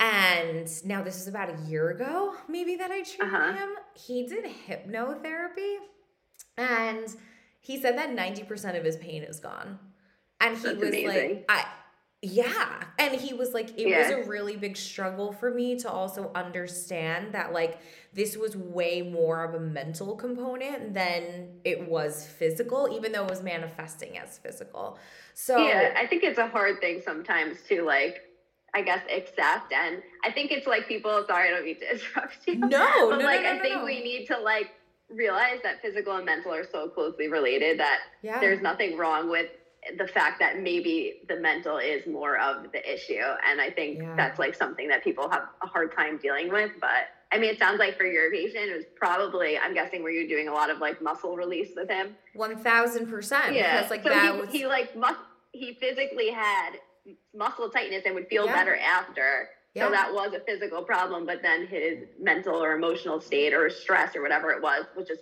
And 0.00 0.68
now 0.84 1.02
this 1.02 1.20
is 1.20 1.28
about 1.28 1.50
a 1.50 1.68
year 1.68 1.90
ago, 1.90 2.34
maybe 2.48 2.76
that 2.76 2.90
I 2.90 3.02
treated 3.02 3.34
uh-huh. 3.34 3.52
him. 3.52 3.68
He 3.94 4.26
did 4.26 4.44
hypnotherapy. 4.44 5.76
And 6.56 7.14
he 7.66 7.80
said 7.80 7.98
that 7.98 8.10
90% 8.10 8.78
of 8.78 8.84
his 8.84 8.96
pain 8.96 9.24
is 9.24 9.40
gone. 9.40 9.80
And 10.40 10.56
he 10.56 10.62
That's 10.62 10.78
was 10.78 10.88
amazing. 10.88 11.30
like, 11.30 11.44
I 11.48 11.66
yeah. 12.22 12.84
And 12.98 13.20
he 13.20 13.34
was 13.34 13.52
like, 13.52 13.70
it 13.78 13.88
yeah. 13.88 13.98
was 13.98 14.26
a 14.26 14.28
really 14.28 14.56
big 14.56 14.76
struggle 14.76 15.32
for 15.32 15.52
me 15.52 15.76
to 15.80 15.90
also 15.90 16.30
understand 16.34 17.32
that 17.34 17.52
like 17.52 17.80
this 18.12 18.36
was 18.36 18.56
way 18.56 19.02
more 19.02 19.42
of 19.44 19.54
a 19.54 19.60
mental 19.60 20.14
component 20.14 20.94
than 20.94 21.48
it 21.64 21.88
was 21.88 22.24
physical, 22.24 22.88
even 22.92 23.10
though 23.10 23.24
it 23.24 23.30
was 23.30 23.42
manifesting 23.42 24.16
as 24.16 24.38
physical. 24.38 24.98
So 25.34 25.58
Yeah, 25.58 25.92
I 25.96 26.06
think 26.06 26.22
it's 26.22 26.38
a 26.38 26.46
hard 26.46 26.80
thing 26.80 27.02
sometimes 27.04 27.58
to 27.68 27.82
like 27.82 28.22
I 28.74 28.82
guess 28.82 29.02
accept 29.14 29.72
and 29.72 30.02
I 30.24 30.30
think 30.30 30.52
it's 30.52 30.66
like 30.66 30.86
people 30.86 31.24
sorry 31.26 31.48
I 31.48 31.50
don't 31.50 31.64
mean 31.64 31.80
to 31.80 31.90
interrupt 31.94 32.38
you. 32.46 32.56
No, 32.56 33.10
but 33.10 33.18
no, 33.18 33.24
like 33.24 33.42
no, 33.42 33.52
no, 33.52 33.58
I 33.58 33.60
think 33.60 33.84
we 33.84 34.02
need 34.04 34.26
to 34.26 34.38
like 34.38 34.70
realize 35.10 35.58
that 35.62 35.80
physical 35.82 36.16
and 36.16 36.26
mental 36.26 36.52
are 36.52 36.66
so 36.70 36.88
closely 36.88 37.28
related 37.28 37.78
that 37.78 38.00
yeah. 38.22 38.40
there's 38.40 38.60
nothing 38.60 38.96
wrong 38.96 39.30
with 39.30 39.50
the 39.98 40.06
fact 40.08 40.40
that 40.40 40.60
maybe 40.60 41.20
the 41.28 41.36
mental 41.36 41.78
is 41.78 42.06
more 42.06 42.38
of 42.38 42.72
the 42.72 42.92
issue. 42.92 43.22
And 43.48 43.60
I 43.60 43.70
think 43.70 43.98
yeah. 43.98 44.14
that's 44.16 44.38
like 44.38 44.54
something 44.54 44.88
that 44.88 45.04
people 45.04 45.30
have 45.30 45.44
a 45.62 45.66
hard 45.66 45.94
time 45.96 46.18
dealing 46.18 46.50
with. 46.50 46.72
But 46.80 47.08
I 47.30 47.38
mean, 47.38 47.50
it 47.50 47.58
sounds 47.58 47.78
like 47.78 47.96
for 47.96 48.04
your 48.04 48.30
patient, 48.30 48.70
it 48.70 48.76
was 48.76 48.86
probably, 48.96 49.58
I'm 49.58 49.74
guessing, 49.74 50.02
were 50.02 50.10
you 50.10 50.28
doing 50.28 50.48
a 50.48 50.52
lot 50.52 50.70
of 50.70 50.78
like 50.78 51.00
muscle 51.00 51.36
release 51.36 51.70
with 51.76 51.88
him? 51.88 52.16
1000%. 52.36 53.52
Yeah. 53.52 53.76
Because 53.76 53.90
like 53.90 54.02
so 54.02 54.08
that 54.08 54.34
he, 54.34 54.40
was. 54.40 54.50
He 54.50 54.66
like, 54.66 54.96
mus- 54.96 55.14
he 55.52 55.74
physically 55.74 56.30
had 56.30 56.72
muscle 57.34 57.70
tightness 57.70 58.02
and 58.06 58.14
would 58.14 58.28
feel 58.28 58.46
yeah. 58.46 58.54
better 58.54 58.76
after. 58.76 59.48
Yeah. 59.76 59.86
So 59.86 59.90
that 59.90 60.12
was 60.12 60.32
a 60.32 60.40
physical 60.40 60.82
problem, 60.82 61.26
but 61.26 61.42
then 61.42 61.66
his 61.66 62.08
mental 62.18 62.62
or 62.62 62.72
emotional 62.72 63.20
state 63.20 63.52
or 63.52 63.68
stress 63.68 64.16
or 64.16 64.22
whatever 64.22 64.50
it 64.50 64.62
was 64.62 64.86
was 64.96 65.06
just 65.06 65.20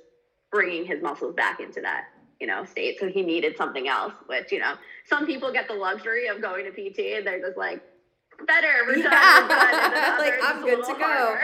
bringing 0.53 0.87
his 0.87 1.03
muscles 1.03 1.35
back 1.35 1.59
into 1.59 1.81
that 1.81 2.05
you 2.41 2.47
know 2.47 2.65
state. 2.65 2.99
So 3.01 3.09
he 3.09 3.23
needed 3.23 3.57
something 3.57 3.89
else. 3.89 4.13
Which 4.27 4.53
you 4.53 4.61
know, 4.61 4.75
some 5.07 5.27
people 5.27 5.53
get 5.53 5.67
the 5.67 5.75
luxury 5.75 6.29
of 6.29 6.41
going 6.41 6.65
to 6.67 6.71
PT 6.71 7.17
and 7.17 7.27
they're 7.27 7.41
just 7.41 7.57
like, 7.57 7.83
better. 8.47 8.85
We're 8.87 8.99
yeah. 8.99 9.49
done. 9.49 10.19
like 10.19 10.35
I'm 10.43 10.63
good 10.63 10.85
to 10.85 10.95
go. 10.95 11.37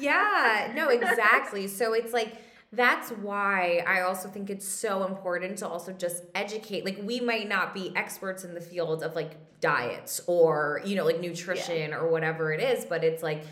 yeah. 0.00 0.72
No, 0.76 0.90
exactly. 0.90 1.66
So 1.66 1.92
it's 1.92 2.12
like 2.12 2.36
that's 2.74 3.10
why 3.10 3.82
I 3.86 4.02
also 4.02 4.28
think 4.28 4.50
it's 4.50 4.66
so 4.66 5.04
important 5.06 5.58
to 5.58 5.68
also 5.68 5.92
just 5.92 6.24
educate. 6.34 6.84
Like 6.84 7.00
we 7.02 7.20
might 7.20 7.48
not 7.48 7.74
be 7.74 7.92
experts 7.96 8.44
in 8.44 8.54
the 8.54 8.60
field 8.60 9.02
of 9.02 9.14
like 9.14 9.36
diets 9.60 10.20
or, 10.26 10.80
you 10.84 10.96
know, 10.96 11.04
like 11.04 11.20
nutrition 11.20 11.90
yeah. 11.90 11.96
or 11.96 12.08
whatever 12.08 12.52
it 12.52 12.60
is, 12.60 12.84
but 12.84 13.04
it's 13.04 13.22
like 13.22 13.44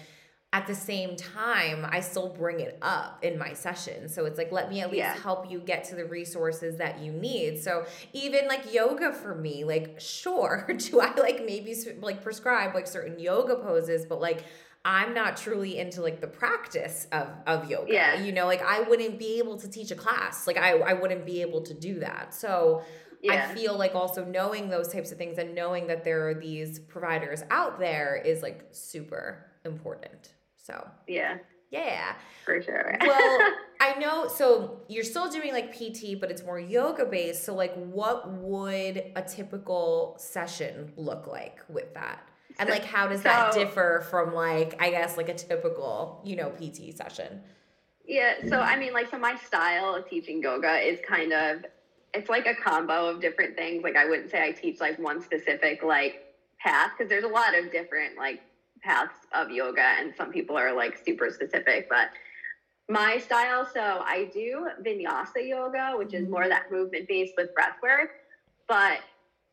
at 0.54 0.66
the 0.66 0.74
same 0.74 1.16
time, 1.16 1.86
I 1.88 2.00
still 2.00 2.28
bring 2.28 2.60
it 2.60 2.76
up 2.82 3.24
in 3.24 3.38
my 3.38 3.54
session. 3.54 4.06
So 4.10 4.26
it's 4.26 4.36
like, 4.36 4.52
let 4.52 4.68
me 4.68 4.82
at 4.82 4.90
least 4.90 4.98
yeah. 4.98 5.16
help 5.16 5.50
you 5.50 5.58
get 5.58 5.84
to 5.84 5.94
the 5.94 6.04
resources 6.04 6.76
that 6.76 7.00
you 7.00 7.10
need. 7.10 7.62
So 7.62 7.86
even 8.12 8.46
like 8.48 8.72
yoga 8.72 9.14
for 9.14 9.34
me, 9.34 9.64
like, 9.64 9.98
sure, 9.98 10.68
do 10.76 11.00
I 11.00 11.14
like 11.14 11.46
maybe 11.46 11.74
like 12.02 12.22
prescribe 12.22 12.74
like 12.74 12.86
certain 12.86 13.18
yoga 13.18 13.56
poses, 13.56 14.04
but 14.04 14.20
like, 14.20 14.44
I'm 14.84 15.14
not 15.14 15.36
truly 15.36 15.78
into 15.78 16.02
like 16.02 16.20
the 16.20 16.26
practice 16.26 17.06
of 17.12 17.28
of 17.46 17.70
yoga. 17.70 17.92
Yeah. 17.92 18.20
You 18.22 18.32
know, 18.32 18.46
like 18.46 18.62
I 18.62 18.80
wouldn't 18.80 19.18
be 19.18 19.38
able 19.38 19.56
to 19.58 19.68
teach 19.68 19.90
a 19.90 19.94
class. 19.94 20.46
Like 20.46 20.56
I 20.56 20.72
I 20.78 20.92
wouldn't 20.94 21.24
be 21.24 21.40
able 21.40 21.62
to 21.62 21.74
do 21.74 22.00
that. 22.00 22.34
So 22.34 22.82
yeah. 23.22 23.48
I 23.50 23.54
feel 23.54 23.78
like 23.78 23.94
also 23.94 24.24
knowing 24.24 24.68
those 24.68 24.88
types 24.88 25.12
of 25.12 25.18
things 25.18 25.38
and 25.38 25.54
knowing 25.54 25.86
that 25.86 26.02
there 26.02 26.28
are 26.28 26.34
these 26.34 26.80
providers 26.80 27.44
out 27.50 27.78
there 27.78 28.16
is 28.16 28.42
like 28.42 28.66
super 28.72 29.46
important. 29.64 30.34
So 30.56 30.88
Yeah. 31.06 31.38
Yeah. 31.70 32.14
For 32.44 32.60
sure. 32.60 32.96
well, 33.00 33.38
I 33.80 33.94
know 34.00 34.26
so 34.26 34.80
you're 34.88 35.04
still 35.04 35.30
doing 35.30 35.52
like 35.52 35.72
PT, 35.72 36.20
but 36.20 36.30
it's 36.32 36.44
more 36.44 36.58
yoga 36.58 37.04
based. 37.04 37.44
So 37.44 37.54
like 37.54 37.74
what 37.74 38.32
would 38.32 39.12
a 39.14 39.22
typical 39.22 40.16
session 40.18 40.92
look 40.96 41.28
like 41.28 41.60
with 41.68 41.94
that? 41.94 42.28
And 42.58 42.68
like 42.68 42.84
how 42.84 43.06
does 43.08 43.20
so, 43.20 43.24
that 43.24 43.54
differ 43.54 44.04
from 44.10 44.34
like 44.34 44.80
I 44.80 44.90
guess 44.90 45.16
like 45.16 45.28
a 45.28 45.34
typical, 45.34 46.20
you 46.24 46.36
know, 46.36 46.50
PT 46.50 46.96
session? 46.96 47.40
Yeah, 48.06 48.34
so 48.48 48.60
I 48.60 48.76
mean 48.76 48.92
like 48.92 49.10
so 49.10 49.18
my 49.18 49.36
style 49.36 49.94
of 49.94 50.08
teaching 50.08 50.42
yoga 50.42 50.76
is 50.78 50.98
kind 51.06 51.32
of 51.32 51.64
it's 52.14 52.28
like 52.28 52.46
a 52.46 52.54
combo 52.54 53.06
of 53.06 53.20
different 53.20 53.56
things. 53.56 53.82
Like 53.82 53.96
I 53.96 54.06
wouldn't 54.06 54.30
say 54.30 54.42
I 54.42 54.52
teach 54.52 54.80
like 54.80 54.98
one 54.98 55.22
specific 55.22 55.82
like 55.82 56.34
path 56.58 56.92
because 56.96 57.08
there's 57.08 57.24
a 57.24 57.28
lot 57.28 57.56
of 57.58 57.72
different 57.72 58.16
like 58.16 58.40
paths 58.82 59.14
of 59.32 59.50
yoga 59.50 59.94
and 59.98 60.12
some 60.16 60.30
people 60.30 60.56
are 60.56 60.72
like 60.72 61.00
super 61.04 61.30
specific, 61.30 61.88
but 61.88 62.10
my 62.88 63.18
style, 63.18 63.66
so 63.72 63.80
I 63.80 64.30
do 64.34 64.68
vinyasa 64.84 65.48
yoga, 65.48 65.94
which 65.96 66.14
is 66.14 66.28
more 66.28 66.42
mm-hmm. 66.42 66.50
that 66.50 66.70
movement 66.70 67.08
based 67.08 67.34
with 67.36 67.54
breath 67.54 67.76
work, 67.82 68.10
but 68.68 69.00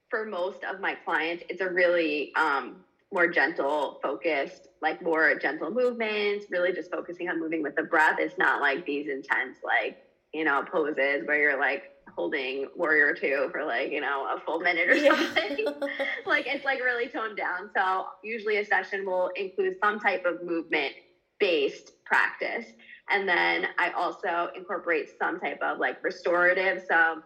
for 0.10 0.26
most 0.26 0.64
of 0.64 0.80
my 0.80 0.96
clients, 0.96 1.44
it's 1.50 1.62
a 1.62 1.70
really 1.70 2.34
um, 2.36 2.78
more 3.12 3.28
gentle, 3.28 4.00
focused, 4.04 4.68
like 4.82 5.02
more 5.02 5.36
gentle 5.36 5.72
movements, 5.72 6.46
really 6.50 6.72
just 6.72 6.92
focusing 6.92 7.30
on 7.30 7.40
moving 7.40 7.64
with 7.64 7.76
the 7.76 7.84
breath. 7.84 8.18
It's 8.20 8.38
not 8.38 8.62
like 8.62 8.86
these 8.86 9.08
intense, 9.08 9.58
like, 9.64 9.98
you 10.34 10.44
know, 10.44 10.64
poses 10.72 11.26
where 11.26 11.40
you're 11.40 11.60
like 11.60 11.84
holding 12.16 12.68
warrior 12.76 13.14
two 13.14 13.50
for 13.52 13.64
like, 13.64 13.92
you 13.92 14.02
know, 14.02 14.28
a 14.36 14.40
full 14.46 14.60
minute 14.60 14.90
or 14.90 14.96
yeah. 14.96 15.16
something. 15.16 15.66
like 16.26 16.46
it's 16.48 16.66
like 16.66 16.80
really 16.80 17.08
toned 17.08 17.38
down. 17.38 17.70
So 17.76 18.06
usually 18.24 18.58
a 18.58 18.66
session 18.66 19.06
will 19.06 19.32
include 19.36 19.76
some 19.84 20.00
type 20.00 20.26
of 20.26 20.44
movement 20.44 20.94
based 21.40 21.94
practice. 22.06 22.66
And 23.10 23.28
then 23.28 23.68
I 23.80 23.90
also 23.92 24.50
incorporate 24.56 25.10
some 25.20 25.40
type 25.40 25.60
of 25.64 25.80
like 25.80 26.04
restorative. 26.04 26.84
So 26.88 27.22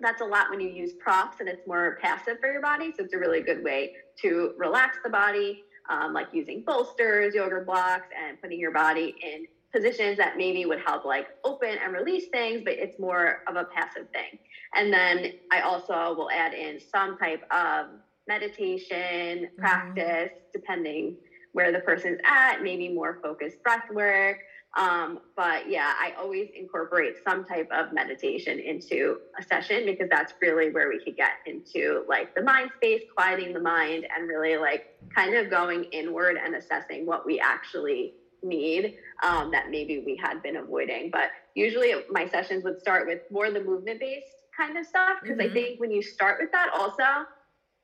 that's 0.00 0.20
a 0.20 0.24
lot 0.24 0.50
when 0.50 0.60
you 0.60 0.68
use 0.68 0.92
props 0.94 1.38
and 1.40 1.48
it's 1.48 1.66
more 1.66 1.98
passive 2.00 2.38
for 2.40 2.50
your 2.50 2.62
body. 2.62 2.92
So 2.96 3.04
it's 3.04 3.14
a 3.14 3.18
really 3.18 3.40
good 3.40 3.62
way 3.62 3.92
to 4.22 4.54
relax 4.58 4.98
the 5.04 5.10
body, 5.10 5.64
um, 5.88 6.12
like 6.12 6.28
using 6.32 6.62
bolsters, 6.66 7.34
yoga 7.34 7.60
blocks, 7.64 8.08
and 8.18 8.40
putting 8.40 8.58
your 8.58 8.72
body 8.72 9.14
in 9.22 9.46
positions 9.72 10.16
that 10.16 10.36
maybe 10.36 10.64
would 10.66 10.80
help 10.80 11.04
like 11.04 11.28
open 11.44 11.76
and 11.82 11.92
release 11.92 12.26
things, 12.32 12.62
but 12.64 12.74
it's 12.74 12.98
more 12.98 13.42
of 13.48 13.56
a 13.56 13.64
passive 13.64 14.08
thing. 14.12 14.38
And 14.74 14.92
then 14.92 15.32
I 15.52 15.60
also 15.60 16.14
will 16.14 16.30
add 16.30 16.54
in 16.54 16.80
some 16.80 17.18
type 17.18 17.42
of 17.52 17.86
meditation 18.26 19.46
mm-hmm. 19.46 19.60
practice, 19.60 20.30
depending 20.52 21.16
where 21.52 21.72
the 21.72 21.80
person's 21.80 22.20
at, 22.24 22.62
maybe 22.62 22.88
more 22.88 23.18
focused 23.22 23.62
breath 23.62 23.90
work, 23.92 24.38
um, 24.76 25.18
but 25.36 25.68
yeah, 25.68 25.94
I 25.98 26.12
always 26.18 26.48
incorporate 26.54 27.14
some 27.26 27.44
type 27.44 27.68
of 27.72 27.92
meditation 27.92 28.60
into 28.60 29.18
a 29.38 29.42
session 29.42 29.84
because 29.84 30.08
that's 30.08 30.32
really 30.40 30.70
where 30.70 30.88
we 30.88 31.02
could 31.02 31.16
get 31.16 31.32
into 31.46 32.04
like 32.08 32.34
the 32.36 32.42
mind 32.42 32.70
space, 32.76 33.02
quieting 33.16 33.52
the 33.52 33.60
mind, 33.60 34.06
and 34.16 34.28
really 34.28 34.56
like 34.56 34.96
kind 35.14 35.34
of 35.34 35.50
going 35.50 35.84
inward 35.84 36.36
and 36.36 36.54
assessing 36.54 37.04
what 37.04 37.26
we 37.26 37.40
actually 37.40 38.14
need 38.42 38.94
um, 39.24 39.50
that 39.50 39.70
maybe 39.70 40.02
we 40.06 40.16
had 40.16 40.40
been 40.40 40.56
avoiding. 40.56 41.10
But 41.10 41.30
usually 41.54 41.92
my 42.08 42.28
sessions 42.28 42.62
would 42.62 42.80
start 42.80 43.08
with 43.08 43.20
more 43.30 43.50
the 43.50 43.62
movement 43.62 43.98
based 43.98 44.26
kind 44.56 44.78
of 44.78 44.86
stuff 44.86 45.18
because 45.20 45.38
mm-hmm. 45.38 45.50
I 45.50 45.54
think 45.54 45.80
when 45.80 45.90
you 45.90 46.00
start 46.00 46.38
with 46.40 46.52
that, 46.52 46.70
also, 46.72 47.26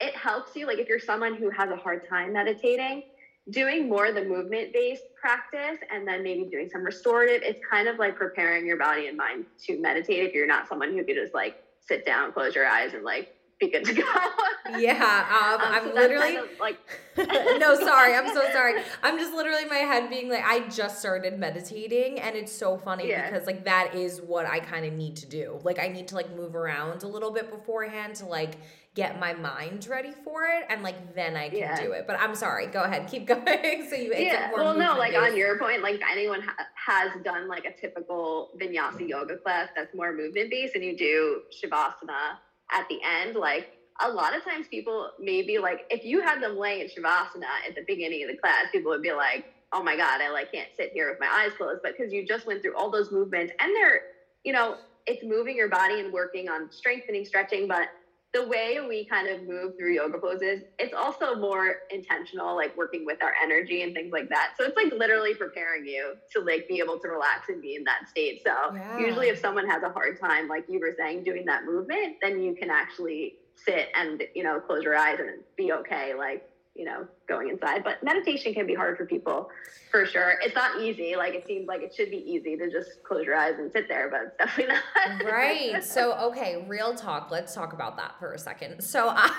it 0.01 0.15
helps 0.15 0.55
you. 0.55 0.67
Like 0.67 0.79
if 0.79 0.89
you're 0.89 1.01
someone 1.01 1.35
who 1.35 1.51
has 1.51 1.71
a 1.71 1.77
hard 1.77 2.09
time 2.09 2.33
meditating, 2.33 3.03
doing 3.51 3.89
more 3.89 4.11
the 4.13 4.25
movement 4.25 4.73
based 4.73 5.05
practice 5.21 5.79
and 5.93 6.07
then 6.07 6.23
maybe 6.23 6.45
doing 6.51 6.69
some 6.69 6.83
restorative 6.83 7.43
it's 7.43 7.61
kind 7.69 7.87
of 7.87 7.97
like 7.99 8.17
preparing 8.17 8.67
your 8.67 8.77
body 8.77 9.07
and 9.07 9.17
mind 9.17 9.45
to 9.59 9.81
meditate 9.81 10.25
if 10.25 10.35
you're 10.35 10.49
not 10.49 10.67
someone 10.69 10.93
who 10.93 11.05
could 11.05 11.15
just 11.15 11.33
like 11.33 11.63
sit 11.81 12.05
down 12.05 12.33
close 12.33 12.55
your 12.55 12.67
eyes 12.67 12.93
and 12.93 13.05
like 13.05 13.37
be 13.59 13.71
good 13.71 13.85
to 13.85 13.95
go. 13.95 14.03
yeah, 14.79 15.27
um, 15.31 15.61
um, 15.61 15.73
I'm 15.73 15.89
so 15.89 15.95
literally 15.95 16.35
kind 16.35 16.51
of 16.51 16.61
like. 16.61 16.79
no, 17.59 17.75
sorry, 17.75 18.15
I'm 18.15 18.29
so 18.35 18.45
sorry. 18.53 18.83
I'm 19.03 19.19
just 19.19 19.33
literally 19.33 19.65
my 19.65 19.77
head 19.77 20.11
being 20.11 20.29
like, 20.29 20.45
I 20.45 20.69
just 20.69 20.99
started 20.99 21.39
meditating, 21.39 22.21
and 22.21 22.37
it's 22.37 22.53
so 22.53 22.77
funny 22.77 23.09
yeah. 23.09 23.31
because 23.31 23.47
like 23.47 23.65
that 23.65 23.95
is 23.95 24.21
what 24.21 24.47
I 24.47 24.61
kind 24.61 24.85
of 24.85 24.93
need 24.93 25.17
to 25.17 25.27
do. 25.27 25.59
Like 25.65 25.79
I 25.79 25.89
need 25.89 26.09
to 26.09 26.15
like 26.15 26.35
move 26.37 26.55
around 26.55 27.03
a 27.03 27.09
little 27.09 27.31
bit 27.31 27.51
beforehand 27.51 28.17
to 28.17 28.27
like 28.27 28.57
get 28.97 29.21
my 29.21 29.35
mind 29.35 29.87
ready 29.89 30.11
for 30.25 30.45
it 30.45 30.65
and 30.71 30.83
like 30.83 31.15
then 31.15 31.37
I 31.37 31.51
can 31.51 31.59
yeah. 31.59 31.81
do 31.81 31.93
it. 31.93 32.07
But 32.07 32.19
I'm 32.19 32.35
sorry, 32.35 32.67
go 32.67 32.83
ahead, 32.83 33.07
keep 33.09 33.27
going. 33.27 33.87
so 33.89 33.95
you 33.95 34.13
yeah. 34.17 34.51
Well, 34.53 34.77
no, 34.77 34.97
like 34.97 35.15
on 35.15 35.37
your 35.37 35.59
point, 35.59 35.83
like 35.83 36.01
anyone 36.11 36.41
ha- 36.41 36.67
has 36.75 37.13
done 37.23 37.47
like 37.47 37.67
a 37.67 37.79
typical 37.79 38.51
vinyasa 38.61 39.07
yoga 39.07 39.37
class 39.37 39.69
that's 39.77 39.95
more 39.95 40.13
movement 40.13 40.51
based, 40.51 40.75
and 40.75 40.83
you 40.83 40.97
do 40.97 41.43
shavasana 41.63 42.39
at 42.73 42.89
the 42.89 42.99
end, 43.05 43.37
like 43.37 43.73
a 44.01 44.11
lot 44.11 44.35
of 44.35 44.43
times 44.43 44.67
people 44.69 45.11
maybe 45.21 45.59
like 45.59 45.81
if 45.91 46.05
you 46.05 46.23
had 46.23 46.43
them 46.43 46.59
laying 46.59 46.81
in 46.81 46.89
shavasana 46.89 47.69
at 47.69 47.75
the 47.75 47.85
beginning 47.87 48.25
of 48.25 48.31
the 48.31 48.39
class, 48.39 48.67
people 48.73 48.91
would 48.91 49.03
be 49.03 49.13
like, 49.13 49.45
"Oh 49.73 49.83
my 49.83 49.97
god, 49.97 50.23
I 50.23 50.31
like 50.31 50.51
can't 50.51 50.71
sit 50.75 50.93
here 50.95 51.11
with 51.11 51.21
my 51.21 51.29
eyes 51.29 51.53
closed." 51.59 51.81
But 51.83 51.93
because 51.97 52.13
you 52.13 52.27
just 52.27 52.47
went 52.47 52.63
through 52.63 52.77
all 52.77 52.91
those 52.91 53.13
movements, 53.13 53.53
and 53.61 53.77
they're 53.77 54.01
you 54.43 54.55
know 54.55 54.77
it's 55.07 55.23
moving 55.23 55.55
your 55.55 55.69
body 55.69 56.01
and 56.01 56.13
working 56.13 56.49
on 56.49 56.71
strengthening, 56.73 57.27
stretching, 57.27 57.69
but 57.69 57.89
the 58.37 58.47
way 58.49 58.79
we 58.87 59.05
kind 59.07 59.29
of 59.29 59.47
move 59.47 59.75
through 59.79 59.95
yoga 59.95 60.19
poses, 60.19 60.63
it's 60.79 60.95
also 60.95 61.35
more 61.35 61.77
intentional, 61.91 62.55
like 62.55 62.77
working 62.77 63.07
with 63.07 63.23
our 63.23 63.33
energy 63.43 63.83
and 63.83 63.95
things 63.95 64.13
like 64.13 64.29
that. 64.29 64.55
So 64.59 64.65
it's 64.67 64.77
like 64.77 64.93
literally 64.93 65.35
preparing 65.35 65.87
you 65.87 66.15
to 66.35 66.41
like 66.41 66.69
be 66.69 66.79
able 66.79 66.99
to 66.99 67.09
relax 67.09 67.49
and 67.49 67.63
be 67.63 67.77
in 67.77 67.85
that 67.85 68.09
state. 68.09 68.43
So 68.45 68.53
yeah. 68.75 68.99
usually 68.99 69.29
if 69.29 69.39
someone 69.39 69.67
has 69.69 69.83
a 69.83 69.89
hard 69.89 70.21
time, 70.21 70.49
like 70.49 70.65
you 70.69 70.81
were 70.81 70.95
saying, 70.99 71.25
doing 71.25 71.45
that 71.47 71.65
movement, 71.65 72.17
then 72.21 72.43
you 72.43 72.55
can 72.55 72.71
actually 72.71 73.37
sit 73.55 73.89
and, 73.95 74.23
you 74.35 74.43
know, 74.43 74.61
close 74.61 74.83
your 74.83 74.97
eyes 74.97 75.19
and 75.19 75.43
be 75.57 75.73
okay. 75.73 76.15
Like 76.15 76.47
you 76.77 76.85
know, 76.85 77.07
going 77.29 77.49
inside. 77.49 77.85
But 77.85 78.03
meditation 78.03 78.55
can 78.55 78.67
be 78.67 78.75
hard 78.75 78.97
for 78.97 79.07
people 79.07 79.51
for 79.91 80.05
sure. 80.05 80.35
It's 80.43 80.55
not 80.55 80.81
easy. 80.81 81.17
Like 81.17 81.35
it 81.35 81.47
seems 81.47 81.67
like 81.67 81.81
it 81.81 81.95
should 81.95 82.11
be 82.11 82.19
easy 82.19 82.57
to 82.57 82.71
just 82.71 83.03
close 83.03 83.25
your 83.25 83.37
eyes 83.37 83.55
and 83.59 83.73
sit 83.73 83.89
there, 83.89 84.11
but 84.11 84.21
it's 84.23 84.37
definitely 84.37 84.75
not. 84.75 85.33
right. 85.33 85.83
So 85.83 86.13
okay, 86.31 86.65
real 86.69 86.95
talk. 86.95 87.31
Let's 87.31 87.55
talk 87.55 87.73
about 87.73 87.97
that 87.97 88.19
for 88.19 88.33
a 88.33 88.39
second. 88.39 88.83
So 88.83 89.09
I, 89.15 89.31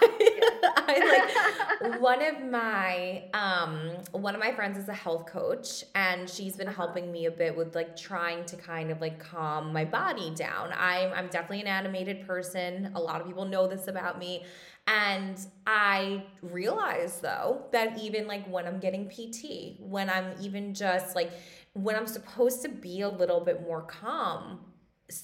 I 0.63 1.79
like 1.81 2.01
one 2.01 2.23
of 2.23 2.43
my 2.43 3.23
um 3.33 3.91
one 4.11 4.33
of 4.33 4.41
my 4.41 4.51
friends 4.51 4.77
is 4.77 4.87
a 4.89 4.93
health 4.93 5.27
coach 5.27 5.83
and 5.95 6.29
she's 6.29 6.55
been 6.55 6.67
uh-huh. 6.67 6.77
helping 6.77 7.11
me 7.11 7.25
a 7.25 7.31
bit 7.31 7.55
with 7.55 7.75
like 7.75 7.95
trying 7.95 8.45
to 8.45 8.55
kind 8.55 8.89
of 8.89 9.01
like 9.01 9.19
calm 9.19 9.71
my 9.71 9.85
body 9.85 10.33
down. 10.33 10.71
I'm 10.77 11.13
I'm 11.13 11.27
definitely 11.27 11.61
an 11.61 11.67
animated 11.67 12.25
person. 12.25 12.91
A 12.95 12.99
lot 12.99 13.21
of 13.21 13.27
people 13.27 13.45
know 13.45 13.67
this 13.67 13.87
about 13.87 14.17
me. 14.17 14.43
And 14.87 15.37
I 15.65 16.23
realize 16.41 17.19
though 17.19 17.65
that 17.71 17.99
even 17.99 18.25
like 18.25 18.47
when 18.47 18.65
I'm 18.65 18.79
getting 18.79 19.09
PT, 19.09 19.81
when 19.81 20.09
I'm 20.09 20.33
even 20.41 20.73
just 20.73 21.15
like 21.15 21.31
when 21.73 21.95
I'm 21.95 22.07
supposed 22.07 22.61
to 22.63 22.69
be 22.69 23.01
a 23.01 23.09
little 23.09 23.41
bit 23.41 23.61
more 23.61 23.81
calm, 23.81 24.59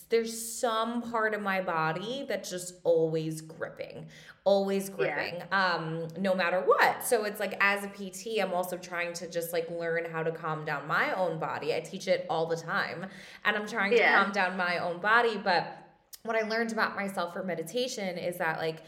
there's 0.09 0.59
some 0.59 1.01
part 1.01 1.33
of 1.33 1.41
my 1.41 1.61
body 1.61 2.25
that's 2.27 2.49
just 2.49 2.75
always 2.83 3.41
gripping 3.41 4.05
always 4.45 4.89
gripping 4.89 5.35
yeah. 5.35 5.75
um 5.75 6.07
no 6.17 6.33
matter 6.33 6.61
what 6.61 7.05
so 7.05 7.25
it's 7.25 7.39
like 7.39 7.57
as 7.59 7.83
a 7.83 7.87
pt 7.89 8.41
i'm 8.41 8.53
also 8.53 8.77
trying 8.77 9.11
to 9.11 9.27
just 9.29 9.51
like 9.51 9.69
learn 9.69 10.05
how 10.09 10.23
to 10.23 10.31
calm 10.31 10.63
down 10.63 10.87
my 10.87 11.13
own 11.13 11.37
body 11.37 11.75
i 11.75 11.81
teach 11.81 12.07
it 12.07 12.25
all 12.29 12.45
the 12.45 12.55
time 12.55 13.05
and 13.43 13.57
i'm 13.57 13.67
trying 13.67 13.91
yeah. 13.91 14.17
to 14.17 14.23
calm 14.23 14.31
down 14.31 14.55
my 14.55 14.77
own 14.77 14.99
body 14.99 15.37
but 15.37 15.77
what 16.23 16.35
i 16.35 16.47
learned 16.47 16.71
about 16.71 16.95
myself 16.95 17.33
for 17.33 17.43
meditation 17.43 18.17
is 18.17 18.37
that 18.37 18.59
like 18.59 18.83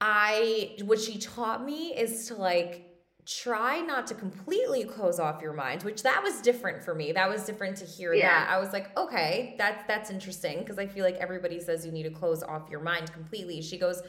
I 0.00 0.76
what 0.84 1.00
she 1.00 1.18
taught 1.18 1.64
me 1.64 1.96
is 1.96 2.28
to 2.28 2.34
like 2.34 2.86
try 3.26 3.80
not 3.80 4.06
to 4.06 4.14
completely 4.14 4.84
close 4.84 5.18
off 5.18 5.42
your 5.42 5.52
mind 5.52 5.82
which 5.82 6.04
that 6.04 6.22
was 6.22 6.40
different 6.40 6.80
for 6.80 6.94
me 6.94 7.10
that 7.10 7.28
was 7.28 7.42
different 7.42 7.76
to 7.76 7.84
hear 7.84 8.14
yeah. 8.14 8.28
that 8.28 8.50
i 8.50 8.56
was 8.56 8.72
like 8.72 8.96
okay 8.96 9.56
that's 9.58 9.82
that's 9.88 10.10
interesting 10.10 10.60
because 10.60 10.78
i 10.78 10.86
feel 10.86 11.04
like 11.04 11.16
everybody 11.16 11.58
says 11.58 11.84
you 11.84 11.90
need 11.90 12.04
to 12.04 12.10
close 12.10 12.44
off 12.44 12.70
your 12.70 12.78
mind 12.78 13.12
completely 13.12 13.60
she 13.60 13.76
goes 13.76 14.00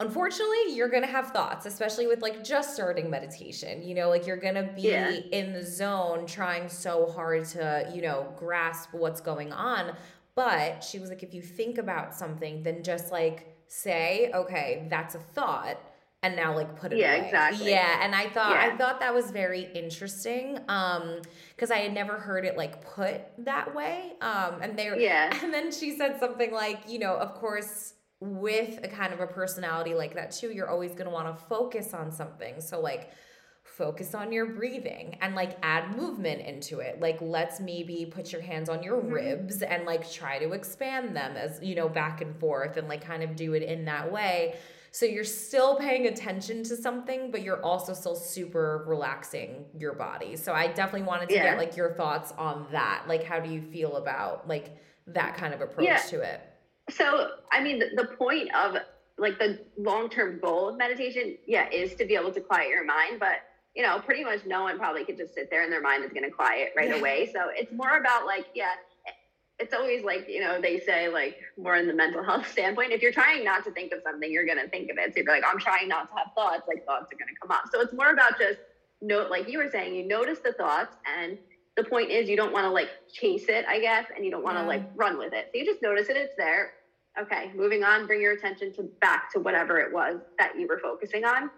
unfortunately 0.00 0.74
you're 0.74 0.88
gonna 0.88 1.06
have 1.06 1.28
thoughts 1.28 1.64
especially 1.64 2.08
with 2.08 2.22
like 2.22 2.42
just 2.42 2.74
starting 2.74 3.08
meditation 3.08 3.84
you 3.84 3.94
know 3.94 4.08
like 4.08 4.26
you're 4.26 4.36
gonna 4.36 4.68
be 4.74 4.82
yeah. 4.82 5.10
in 5.30 5.52
the 5.52 5.62
zone 5.62 6.26
trying 6.26 6.68
so 6.68 7.06
hard 7.06 7.44
to 7.44 7.88
you 7.94 8.02
know 8.02 8.26
grasp 8.36 8.88
what's 8.92 9.20
going 9.20 9.52
on 9.52 9.94
but 10.34 10.82
she 10.82 10.98
was 10.98 11.08
like 11.08 11.22
if 11.22 11.32
you 11.32 11.40
think 11.42 11.78
about 11.78 12.16
something 12.16 12.64
then 12.64 12.82
just 12.82 13.12
like 13.12 13.49
say, 13.70 14.30
okay, 14.34 14.86
that's 14.90 15.14
a 15.14 15.20
thought 15.20 15.78
and 16.22 16.36
now 16.36 16.54
like 16.54 16.76
put 16.76 16.92
it 16.92 16.98
yeah 16.98 17.14
away. 17.14 17.26
exactly 17.26 17.70
yeah 17.70 18.04
and 18.04 18.14
i 18.14 18.28
thought 18.28 18.52
yeah. 18.52 18.70
i 18.70 18.76
thought 18.76 19.00
that 19.00 19.14
was 19.14 19.30
very 19.30 19.70
interesting 19.74 20.58
um 20.68 21.20
because 21.56 21.70
i 21.70 21.78
had 21.78 21.94
never 21.94 22.18
heard 22.18 22.44
it 22.44 22.56
like 22.56 22.84
put 22.84 23.22
that 23.38 23.74
way 23.74 24.12
um 24.20 24.60
and 24.60 24.78
they 24.78 24.92
yeah 25.02 25.34
and 25.42 25.52
then 25.52 25.72
she 25.72 25.96
said 25.96 26.20
something 26.20 26.52
like 26.52 26.80
you 26.88 26.98
know 26.98 27.14
of 27.14 27.32
course 27.34 27.94
with 28.20 28.84
a 28.84 28.88
kind 28.88 29.14
of 29.14 29.20
a 29.20 29.26
personality 29.26 29.94
like 29.94 30.14
that 30.14 30.30
too 30.30 30.50
you're 30.52 30.68
always 30.68 30.90
going 30.90 31.06
to 31.06 31.10
want 31.10 31.26
to 31.26 31.44
focus 31.46 31.94
on 31.94 32.12
something 32.12 32.60
so 32.60 32.78
like 32.78 33.10
focus 33.80 34.14
on 34.14 34.30
your 34.30 34.44
breathing 34.44 35.16
and 35.22 35.34
like 35.34 35.56
add 35.62 35.96
movement 35.96 36.42
into 36.42 36.80
it. 36.80 37.00
Like 37.00 37.16
let's 37.22 37.60
maybe 37.60 38.04
put 38.04 38.30
your 38.30 38.42
hands 38.42 38.68
on 38.68 38.82
your 38.82 38.98
mm-hmm. 38.98 39.10
ribs 39.10 39.62
and 39.62 39.86
like 39.86 40.08
try 40.12 40.38
to 40.38 40.52
expand 40.52 41.16
them 41.16 41.34
as, 41.34 41.58
you 41.62 41.74
know, 41.74 41.88
back 41.88 42.20
and 42.20 42.38
forth 42.38 42.76
and 42.76 42.88
like 42.88 43.02
kind 43.02 43.22
of 43.22 43.36
do 43.36 43.54
it 43.54 43.62
in 43.62 43.86
that 43.86 44.12
way. 44.12 44.56
So 44.90 45.06
you're 45.06 45.24
still 45.24 45.76
paying 45.76 46.08
attention 46.08 46.62
to 46.64 46.76
something, 46.76 47.30
but 47.30 47.40
you're 47.40 47.64
also 47.64 47.94
still 47.94 48.16
super 48.16 48.84
relaxing 48.86 49.64
your 49.78 49.94
body. 49.94 50.36
So 50.36 50.52
I 50.52 50.66
definitely 50.66 51.06
wanted 51.06 51.30
to 51.30 51.36
yeah. 51.36 51.44
get 51.44 51.58
like 51.58 51.74
your 51.74 51.94
thoughts 51.94 52.32
on 52.36 52.66
that. 52.72 53.04
Like 53.08 53.24
how 53.24 53.40
do 53.40 53.50
you 53.50 53.62
feel 53.62 53.96
about 53.96 54.46
like 54.46 54.76
that 55.06 55.38
kind 55.38 55.54
of 55.54 55.62
approach 55.62 55.86
yeah. 55.86 56.02
to 56.10 56.20
it? 56.20 56.42
So, 56.90 57.28
I 57.50 57.62
mean, 57.62 57.78
the, 57.78 57.86
the 57.96 58.08
point 58.16 58.54
of 58.54 58.76
like 59.16 59.38
the 59.38 59.60
long-term 59.78 60.40
goal 60.42 60.68
of 60.68 60.76
meditation, 60.76 61.38
yeah, 61.46 61.70
is 61.70 61.94
to 61.94 62.04
be 62.04 62.14
able 62.14 62.32
to 62.32 62.40
quiet 62.40 62.68
your 62.68 62.84
mind, 62.84 63.20
but 63.20 63.36
you 63.74 63.82
know, 63.82 64.00
pretty 64.00 64.24
much 64.24 64.40
no 64.46 64.62
one 64.62 64.78
probably 64.78 65.04
could 65.04 65.16
just 65.16 65.34
sit 65.34 65.48
there 65.50 65.62
and 65.62 65.72
their 65.72 65.80
mind 65.80 66.04
is 66.04 66.12
going 66.12 66.24
to 66.24 66.30
quiet 66.30 66.72
right 66.76 66.98
away. 66.98 67.30
So 67.32 67.48
it's 67.52 67.72
more 67.72 67.98
about 67.98 68.26
like, 68.26 68.46
yeah, 68.54 68.72
it's 69.60 69.74
always 69.74 70.02
like, 70.02 70.26
you 70.28 70.40
know, 70.40 70.60
they 70.60 70.80
say 70.80 71.08
like 71.08 71.36
more 71.56 71.76
in 71.76 71.86
the 71.86 71.92
mental 71.92 72.24
health 72.24 72.48
standpoint, 72.52 72.92
if 72.92 73.02
you're 73.02 73.12
trying 73.12 73.44
not 73.44 73.64
to 73.64 73.70
think 73.70 73.92
of 73.92 74.00
something, 74.02 74.30
you're 74.30 74.46
going 74.46 74.58
to 74.58 74.68
think 74.68 74.90
of 74.90 74.98
it. 74.98 75.14
So 75.14 75.20
you're 75.20 75.32
like, 75.32 75.44
I'm 75.46 75.58
trying 75.58 75.88
not 75.88 76.10
to 76.10 76.18
have 76.18 76.28
thoughts, 76.34 76.62
like 76.66 76.84
thoughts 76.84 77.12
are 77.12 77.16
going 77.16 77.32
to 77.32 77.40
come 77.40 77.50
up. 77.50 77.64
So 77.72 77.80
it's 77.80 77.92
more 77.92 78.10
about 78.10 78.38
just 78.38 78.58
note, 79.00 79.30
like 79.30 79.48
you 79.48 79.58
were 79.58 79.70
saying, 79.70 79.94
you 79.94 80.06
notice 80.06 80.40
the 80.40 80.52
thoughts 80.52 80.96
and 81.06 81.38
the 81.76 81.84
point 81.84 82.10
is 82.10 82.28
you 82.28 82.36
don't 82.36 82.52
want 82.52 82.64
to 82.64 82.70
like 82.70 82.88
chase 83.12 83.44
it, 83.48 83.64
I 83.68 83.80
guess, 83.80 84.06
and 84.14 84.24
you 84.24 84.30
don't 84.30 84.42
want 84.42 84.56
to 84.56 84.62
yeah. 84.62 84.68
like 84.68 84.90
run 84.96 85.18
with 85.18 85.32
it. 85.32 85.50
So 85.52 85.58
you 85.58 85.64
just 85.64 85.82
notice 85.82 86.08
it, 86.08 86.16
it's 86.16 86.34
there. 86.36 86.72
Okay, 87.20 87.50
moving 87.54 87.84
on, 87.84 88.06
bring 88.06 88.20
your 88.20 88.32
attention 88.32 88.72
to 88.74 88.88
back 89.00 89.32
to 89.32 89.40
whatever 89.40 89.78
it 89.78 89.92
was 89.92 90.20
that 90.38 90.58
you 90.58 90.66
were 90.66 90.78
focusing 90.78 91.24
on. 91.24 91.50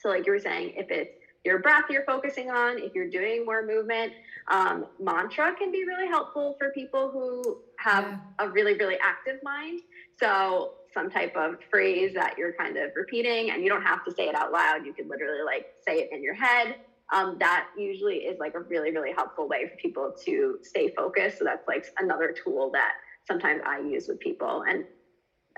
So 0.00 0.08
like 0.08 0.26
you 0.26 0.32
were 0.32 0.40
saying, 0.40 0.74
if 0.76 0.90
it's 0.90 1.21
your 1.44 1.58
breath 1.58 1.84
you're 1.90 2.04
focusing 2.04 2.50
on, 2.50 2.78
if 2.78 2.94
you're 2.94 3.10
doing 3.10 3.44
more 3.44 3.66
movement. 3.66 4.12
Um, 4.48 4.86
mantra 5.00 5.54
can 5.54 5.72
be 5.72 5.84
really 5.84 6.06
helpful 6.08 6.56
for 6.58 6.70
people 6.70 7.10
who 7.10 7.58
have 7.78 8.04
yeah. 8.04 8.18
a 8.46 8.48
really, 8.48 8.74
really 8.74 8.96
active 9.02 9.40
mind. 9.42 9.80
So, 10.18 10.74
some 10.94 11.10
type 11.10 11.34
of 11.36 11.56
phrase 11.70 12.12
that 12.14 12.36
you're 12.36 12.52
kind 12.52 12.76
of 12.76 12.90
repeating, 12.94 13.50
and 13.50 13.62
you 13.62 13.68
don't 13.68 13.82
have 13.82 14.04
to 14.04 14.12
say 14.12 14.28
it 14.28 14.34
out 14.34 14.52
loud. 14.52 14.84
You 14.84 14.92
can 14.92 15.08
literally 15.08 15.42
like 15.44 15.66
say 15.86 16.00
it 16.00 16.10
in 16.12 16.22
your 16.22 16.34
head. 16.34 16.76
Um, 17.12 17.36
that 17.40 17.68
usually 17.76 18.16
is 18.18 18.38
like 18.38 18.54
a 18.54 18.60
really, 18.60 18.90
really 18.90 19.12
helpful 19.12 19.48
way 19.48 19.68
for 19.68 19.76
people 19.76 20.14
to 20.24 20.58
stay 20.62 20.92
focused. 20.96 21.38
So, 21.38 21.44
that's 21.44 21.66
like 21.66 21.86
another 21.98 22.34
tool 22.44 22.70
that 22.72 22.92
sometimes 23.26 23.62
I 23.66 23.80
use 23.80 24.06
with 24.08 24.20
people. 24.20 24.64
And 24.68 24.84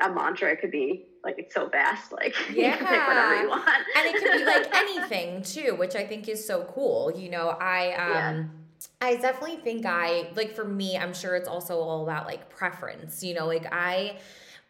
a 0.01 0.11
mantra 0.13 0.57
could 0.57 0.71
be 0.71 1.07
like 1.25 1.39
it's 1.39 1.55
so 1.55 1.69
vast 1.69 2.13
like 2.13 2.35
yeah. 2.53 2.73
you 2.73 2.79
can 2.79 2.87
pick 2.87 3.09
whatever 3.09 3.43
you 3.43 3.49
want 3.49 3.85
and 3.97 4.07
it 4.07 4.23
can 4.23 4.39
be 4.39 4.45
like 4.45 4.75
anything 4.75 5.43
too 5.43 5.75
which 5.77 5.95
i 5.95 6.05
think 6.07 6.29
is 6.29 6.45
so 6.47 6.65
cool 6.75 7.13
you 7.17 7.31
know 7.31 7.49
i 7.61 7.93
um 7.95 8.13
yeah. 8.13 8.45
I 9.01 9.17
definitely 9.17 9.57
think 9.57 9.87
I 9.87 10.29
like 10.35 10.55
for 10.55 10.65
me, 10.65 10.99
I'm 10.99 11.15
sure 11.15 11.37
it's 11.37 11.49
also 11.49 11.79
all 11.79 12.03
about 12.03 12.27
like 12.27 12.51
preference. 12.51 13.23
You 13.23 13.35
know, 13.35 13.47
like 13.47 13.67
I 13.73 14.19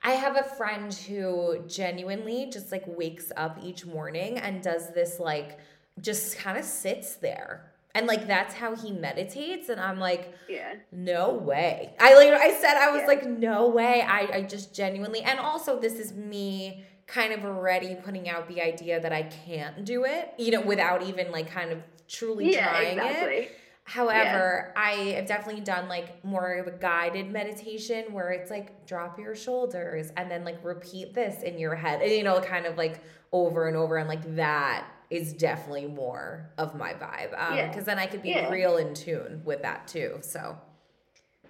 I 0.03 0.13
have 0.13 0.37
a 0.37 0.45
friend 0.45 0.93
who 0.93 1.65
genuinely 1.67 2.51
just 2.53 2.71
like 2.71 2.85
wakes 2.87 3.33
up 3.37 3.59
each 3.63 3.87
morning 3.87 4.39
and 4.39 4.63
does 4.63 4.93
this 4.93 5.19
like 5.19 5.59
just 6.01 6.39
kind 6.39 6.59
of 6.59 6.65
sits 6.65 7.17
there 7.17 7.73
and 7.95 8.07
like 8.07 8.27
that's 8.27 8.55
how 8.55 8.75
he 8.75 8.91
meditates 8.91 9.69
and 9.69 9.81
i'm 9.81 9.99
like 9.99 10.35
yeah 10.49 10.75
no 10.93 11.33
way 11.33 11.95
i 12.01 12.15
like 12.15 12.29
i 12.29 12.53
said 12.61 12.77
i 12.77 12.91
was 12.91 13.03
yeah. 13.03 13.07
like 13.07 13.27
no 13.27 13.69
way 13.69 14.03
I, 14.03 14.29
I 14.33 14.43
just 14.43 14.75
genuinely 14.75 15.23
and 15.23 15.39
also 15.39 15.79
this 15.79 15.95
is 15.95 16.13
me 16.13 16.85
kind 17.07 17.33
of 17.33 17.45
already 17.45 17.95
putting 17.95 18.29
out 18.29 18.49
the 18.49 18.61
idea 18.61 19.01
that 19.01 19.13
i 19.13 19.23
can't 19.23 19.85
do 19.85 20.05
it 20.05 20.33
you 20.39 20.51
know 20.51 20.61
without 20.61 21.03
even 21.03 21.31
like 21.31 21.51
kind 21.51 21.71
of 21.71 21.79
truly 22.09 22.53
yeah, 22.53 22.69
trying 22.69 22.99
exactly. 22.99 23.35
it 23.37 23.59
However, 23.87 24.73
yeah. 24.75 24.83
I 24.83 24.93
have 25.13 25.27
definitely 25.27 25.61
done 25.61 25.89
like 25.89 26.25
more 26.25 26.55
of 26.55 26.67
a 26.67 26.71
guided 26.71 27.31
meditation 27.31 28.07
where 28.13 28.31
it's 28.31 28.51
like 28.51 28.87
drop 28.87 29.19
your 29.19 29.35
shoulders 29.35 30.11
and 30.17 30.31
then 30.31 30.43
like 30.43 30.65
repeat 30.65 31.15
this 31.15 31.43
in 31.43 31.59
your 31.59 31.75
head, 31.75 32.01
and 32.01 32.11
you 32.11 32.25
know, 32.25 32.41
kind 32.41 32.65
of 32.65 32.79
like 32.79 33.01
over 33.31 33.69
and 33.69 33.77
over, 33.77 33.99
and 33.99 34.09
like 34.09 34.37
that 34.37 34.87
is 35.15 35.33
definitely 35.33 35.87
more 35.87 36.51
of 36.59 36.75
my 36.75 36.93
vibe. 36.93 37.33
Um, 37.39 37.57
yeah. 37.57 37.69
Because 37.69 37.85
then 37.85 37.99
I 37.99 38.07
could 38.07 38.23
be 38.23 38.31
yeah. 38.31 38.51
real 38.51 38.77
in 38.77 38.95
tune 38.95 39.43
with 39.45 39.63
that 39.63 39.87
too. 39.87 40.19
So. 40.21 40.59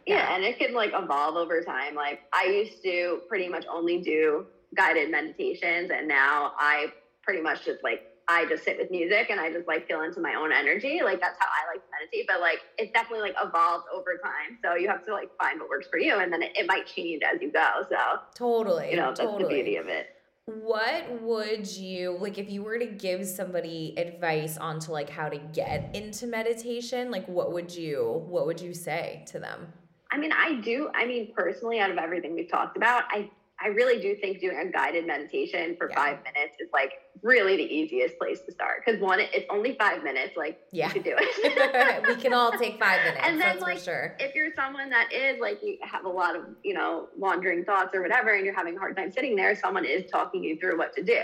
Yeah. 0.07 0.17
yeah, 0.17 0.35
and 0.35 0.45
it 0.45 0.59
can 0.59 0.75
like 0.75 0.93
evolve 0.95 1.37
over 1.37 1.63
time. 1.63 1.95
Like 1.95 2.21
I 2.33 2.45
used 2.45 2.83
to 2.83 3.23
pretty 3.29 3.49
much 3.49 3.65
only 3.73 4.01
do 4.03 4.47
guided 4.77 5.11
meditations, 5.11 5.91
and 5.91 6.07
now 6.07 6.53
I 6.59 6.93
pretty 7.23 7.41
much 7.41 7.65
just 7.65 7.83
like 7.83 8.03
I 8.29 8.47
just 8.47 8.65
sit 8.65 8.79
with 8.79 8.91
music 8.91 9.29
and 9.31 9.41
I 9.41 9.53
just 9.53 9.67
like 9.67 9.87
feel 9.87 10.03
into 10.03 10.21
my 10.21 10.35
own 10.35 10.53
energy. 10.53 11.01
Like 11.03 11.21
that's 11.21 11.39
how 11.39 11.47
I 11.47 11.73
like 11.73 11.83
to 11.83 11.91
meditate. 11.99 12.27
But 12.27 12.41
like 12.41 12.61
it's 12.79 12.93
definitely 12.93 13.31
like 13.31 13.37
evolved 13.43 13.87
over 13.95 14.19
time. 14.23 14.59
So 14.63 14.75
you 14.75 14.89
have 14.89 15.05
to 15.07 15.13
like 15.13 15.31
find 15.41 15.61
what 15.61 15.69
works 15.69 15.87
for 15.91 15.99
you 15.99 16.19
and 16.19 16.33
then 16.33 16.43
it, 16.43 16.53
it 16.57 16.67
might 16.67 16.87
change 16.87 17.23
as 17.23 17.41
you 17.41 17.51
go. 17.53 17.83
So 17.89 17.97
totally. 18.35 18.91
You 18.91 18.97
know, 18.97 19.09
that's 19.09 19.21
totally. 19.21 19.43
the 19.43 19.49
beauty 19.49 19.77
of 19.77 19.89
it 19.89 20.14
what 20.47 21.23
would 21.23 21.67
you 21.75 22.19
like 22.21 22.37
if 22.37 22.51
you 22.51 22.63
were 22.63 22.79
to 22.79 22.87
give 22.87 23.27
somebody 23.27 23.95
advice 23.97 24.59
on 24.59 24.79
to 24.79 24.93
like 24.93 25.09
how 25.09 25.29
to 25.29 25.39
get 25.39 25.95
into 25.97 26.27
meditation 26.27 27.11
like 27.11 27.27
what 27.27 27.53
would 27.53 27.75
you 27.75 28.23
what 28.27 28.47
would 28.47 28.61
you 28.61 28.75
say 28.75 29.25
to 29.27 29.39
them? 29.39 29.73
I 30.11 30.19
mean 30.19 30.33
i 30.33 30.61
do 30.61 30.91
i 30.95 31.07
mean 31.07 31.33
personally 31.35 31.81
out 31.81 31.91
of 31.91 31.99
everything 31.99 32.35
we've 32.35 32.51
talked 32.51 32.77
about 32.77 33.05
i 33.11 33.29
I 33.65 33.69
really 33.69 33.99
do 34.01 34.15
think 34.15 34.41
doing 34.41 34.59
a 34.59 34.71
guided 34.71 35.07
meditation 35.07 35.75
for 35.79 35.89
yeah. 35.89 35.97
five 35.97 36.19
minutes 36.19 36.57
is 36.61 36.69
like 36.73 36.93
really 37.23 37.57
the 37.57 37.63
easiest 37.63 38.19
place 38.19 38.43
to 38.43 38.53
start. 38.53 38.83
Because 38.85 39.01
one, 39.01 39.21
it's 39.21 39.47
only 39.49 39.75
five 39.77 40.05
minutes. 40.05 40.37
Like 40.37 40.61
yeah. 40.71 40.89
you 40.89 40.93
could 40.93 41.05
do 41.05 41.15
it. 41.19 42.07
we 42.07 42.15
can 42.17 42.35
all 42.35 42.53
take 42.53 42.79
five 42.79 43.01
minutes. 43.05 43.21
And 43.23 43.41
then, 43.41 43.59
like, 43.61 43.79
sure. 43.79 44.17
if 44.21 44.35
you're 44.35 44.53
someone 44.55 44.91
that 44.91 45.11
is 45.13 45.41
like 45.41 45.61
you 45.63 45.79
have 45.83 46.05
a 46.05 46.09
lot 46.09 46.37
of 46.37 46.43
you 46.63 46.75
know 46.75 47.09
wandering 47.17 47.65
thoughts 47.65 47.95
or 47.95 48.03
whatever, 48.03 48.35
and 48.35 48.45
you're 48.45 48.55
having 48.55 48.77
a 48.77 48.79
hard 48.79 48.97
time 48.97 49.11
sitting 49.11 49.35
there, 49.35 49.57
someone 49.57 49.87
is 49.87 50.11
talking 50.11 50.45
you 50.45 50.59
through 50.59 50.77
what 50.77 50.95
to 50.97 51.03
do. 51.03 51.21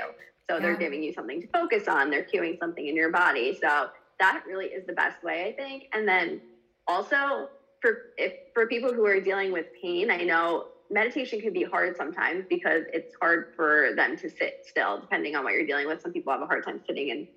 So 0.48 0.56
yeah. 0.56 0.62
they're 0.62 0.76
giving 0.76 1.02
you 1.02 1.12
something 1.12 1.42
to 1.42 1.46
focus 1.48 1.88
on. 1.88 2.10
They're 2.10 2.24
cueing 2.24 2.58
something 2.58 2.86
in 2.86 2.96
your 2.96 3.10
body. 3.10 3.58
So 3.60 3.90
that 4.18 4.44
really 4.46 4.66
is 4.66 4.86
the 4.86 4.94
best 4.94 5.22
way, 5.22 5.46
I 5.46 5.52
think. 5.52 5.84
And 5.92 6.08
then 6.08 6.40
also 6.88 7.50
for 7.82 7.98
if 8.16 8.32
for 8.54 8.66
people 8.66 8.94
who 8.94 9.04
are 9.04 9.20
dealing 9.20 9.52
with 9.52 9.66
pain, 9.82 10.10
I 10.10 10.24
know 10.24 10.68
meditation 10.90 11.40
can 11.40 11.52
be 11.52 11.62
hard 11.62 11.96
sometimes 11.96 12.44
because 12.48 12.82
it's 12.92 13.14
hard 13.20 13.52
for 13.56 13.90
them 13.96 14.16
to 14.16 14.28
sit 14.28 14.64
still, 14.66 15.00
depending 15.00 15.36
on 15.36 15.44
what 15.44 15.52
you're 15.52 15.66
dealing 15.66 15.86
with. 15.86 16.00
Some 16.00 16.12
people 16.12 16.32
have 16.32 16.42
a 16.42 16.46
hard 16.46 16.64
time 16.64 16.80
sitting 16.86 17.08
in 17.08 17.28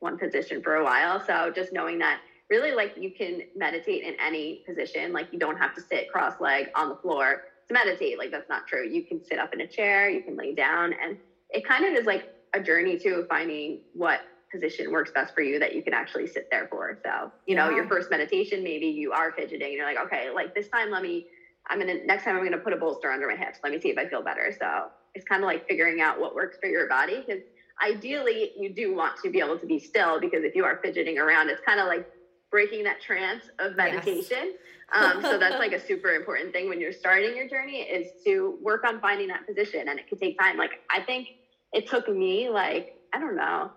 one 0.00 0.18
position 0.18 0.62
for 0.62 0.76
a 0.76 0.84
while. 0.84 1.24
So 1.24 1.52
just 1.54 1.72
knowing 1.72 1.98
that 1.98 2.20
really 2.50 2.72
like 2.72 2.94
you 2.98 3.10
can 3.10 3.42
meditate 3.56 4.02
in 4.02 4.14
any 4.20 4.62
position, 4.66 5.12
like 5.12 5.28
you 5.32 5.38
don't 5.38 5.56
have 5.56 5.74
to 5.74 5.80
sit 5.80 6.10
cross 6.10 6.34
leg 6.40 6.68
on 6.74 6.88
the 6.88 6.96
floor 6.96 7.42
to 7.68 7.74
meditate. 7.74 8.18
Like 8.18 8.30
that's 8.30 8.48
not 8.48 8.66
true. 8.66 8.86
You 8.86 9.04
can 9.04 9.24
sit 9.24 9.38
up 9.38 9.54
in 9.54 9.60
a 9.60 9.66
chair, 9.66 10.10
you 10.10 10.22
can 10.22 10.36
lay 10.36 10.54
down, 10.54 10.94
and 11.02 11.16
it 11.50 11.66
kind 11.66 11.84
of 11.84 11.94
is 11.94 12.06
like 12.06 12.28
a 12.54 12.60
journey 12.60 12.98
to 12.98 13.24
finding 13.28 13.80
what 13.94 14.20
position 14.52 14.90
works 14.90 15.10
best 15.10 15.34
for 15.34 15.40
you 15.40 15.58
that 15.58 15.74
you 15.74 15.82
can 15.82 15.94
actually 15.94 16.26
sit 16.26 16.48
there 16.50 16.68
for. 16.70 16.98
So, 17.04 17.32
you 17.46 17.56
know, 17.56 17.70
yeah. 17.70 17.76
your 17.76 17.88
first 17.88 18.10
meditation, 18.10 18.62
maybe 18.62 18.86
you 18.86 19.12
are 19.12 19.32
fidgeting 19.32 19.68
and 19.68 19.76
you're 19.76 19.86
like, 19.86 19.98
okay, 20.06 20.30
like 20.30 20.54
this 20.54 20.68
time, 20.68 20.90
let 20.90 21.02
me, 21.02 21.26
I'm 21.70 21.80
to, 21.80 22.04
next 22.04 22.24
time 22.24 22.34
I'm 22.34 22.42
going 22.42 22.52
to 22.52 22.58
put 22.58 22.72
a 22.72 22.76
bolster 22.76 23.10
under 23.10 23.26
my 23.26 23.36
hips. 23.36 23.58
Let 23.62 23.72
me 23.72 23.80
see 23.80 23.90
if 23.90 23.98
I 23.98 24.06
feel 24.06 24.22
better. 24.22 24.52
So 24.58 24.66
it's 25.14 25.24
kind 25.24 25.42
of 25.42 25.46
like 25.46 25.62
figuring 25.68 26.00
out 26.00 26.18
what 26.18 26.34
works 26.34 26.56
for 26.60 26.68
your 26.68 26.88
body 26.88 27.22
because 27.26 27.42
ideally 27.82 28.52
you 28.56 28.74
do 28.74 28.94
want 28.94 29.14
to 29.24 29.30
be 29.30 29.38
able 29.40 29.58
to 29.58 29.66
be 29.66 29.78
still 29.78 30.20
because 30.20 30.44
if 30.44 30.54
you 30.54 30.64
are 30.64 30.78
fidgeting 30.82 31.18
around, 31.18 31.48
it's 31.48 31.60
kind 31.66 31.80
of 31.80 31.86
like 31.86 32.04
breaking 32.50 32.84
that 32.84 33.00
trance 33.00 33.44
of 33.58 33.76
meditation. 33.76 34.52
Yes. 34.94 35.14
um, 35.14 35.22
so 35.22 35.38
that's 35.38 35.58
like 35.58 35.72
a 35.72 35.80
super 35.80 36.10
important 36.14 36.52
thing 36.52 36.68
when 36.68 36.80
you're 36.80 36.92
starting 36.92 37.34
your 37.36 37.48
journey 37.48 37.80
is 37.80 38.08
to 38.26 38.58
work 38.60 38.84
on 38.86 39.00
finding 39.00 39.28
that 39.28 39.46
position 39.46 39.88
and 39.88 39.98
it 39.98 40.06
could 40.08 40.20
take 40.20 40.38
time. 40.38 40.56
Like 40.56 40.72
I 40.90 41.00
think 41.00 41.28
it 41.72 41.88
took 41.88 42.08
me 42.08 42.50
like, 42.50 42.88
I 43.14 43.18
don't 43.18 43.36
know, 43.36 43.72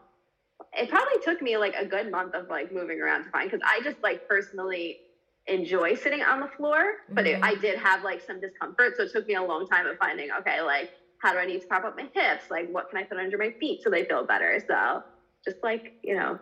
it 0.73 0.89
probably 0.89 1.19
took 1.23 1.41
me 1.41 1.57
like 1.57 1.73
a 1.79 1.85
good 1.85 2.11
month 2.11 2.35
of 2.35 2.49
like 2.49 2.71
moving 2.71 2.99
around 2.99 3.23
to 3.23 3.29
find 3.29 3.49
because 3.49 3.65
I 3.65 3.81
just 3.83 3.97
like 4.03 4.21
personally 4.27 4.99
enjoy 5.47 5.95
sitting 5.95 6.21
on 6.21 6.39
the 6.39 6.47
floor, 6.57 6.83
but 7.09 7.25
mm-hmm. 7.25 7.43
it, 7.43 7.47
I 7.47 7.55
did 7.55 7.77
have 7.77 8.03
like 8.03 8.21
some 8.21 8.39
discomfort. 8.41 8.97
So 8.97 9.03
it 9.03 9.11
took 9.11 9.27
me 9.27 9.35
a 9.35 9.43
long 9.43 9.67
time 9.67 9.85
of 9.85 9.97
finding, 9.97 10.29
okay, 10.39 10.61
like 10.61 10.91
how 11.21 11.33
do 11.33 11.39
I 11.39 11.45
need 11.45 11.61
to 11.61 11.67
prop 11.67 11.83
up 11.83 11.95
my 11.95 12.09
hips? 12.13 12.45
Like 12.49 12.69
what 12.71 12.89
can 12.89 12.99
I 12.99 13.03
put 13.03 13.17
under 13.17 13.37
my 13.37 13.51
feet 13.59 13.81
so 13.83 13.89
they 13.89 14.05
feel 14.05 14.25
better? 14.25 14.63
So 14.67 15.03
just 15.43 15.57
like, 15.63 15.93
you 16.03 16.15
know, 16.15 16.39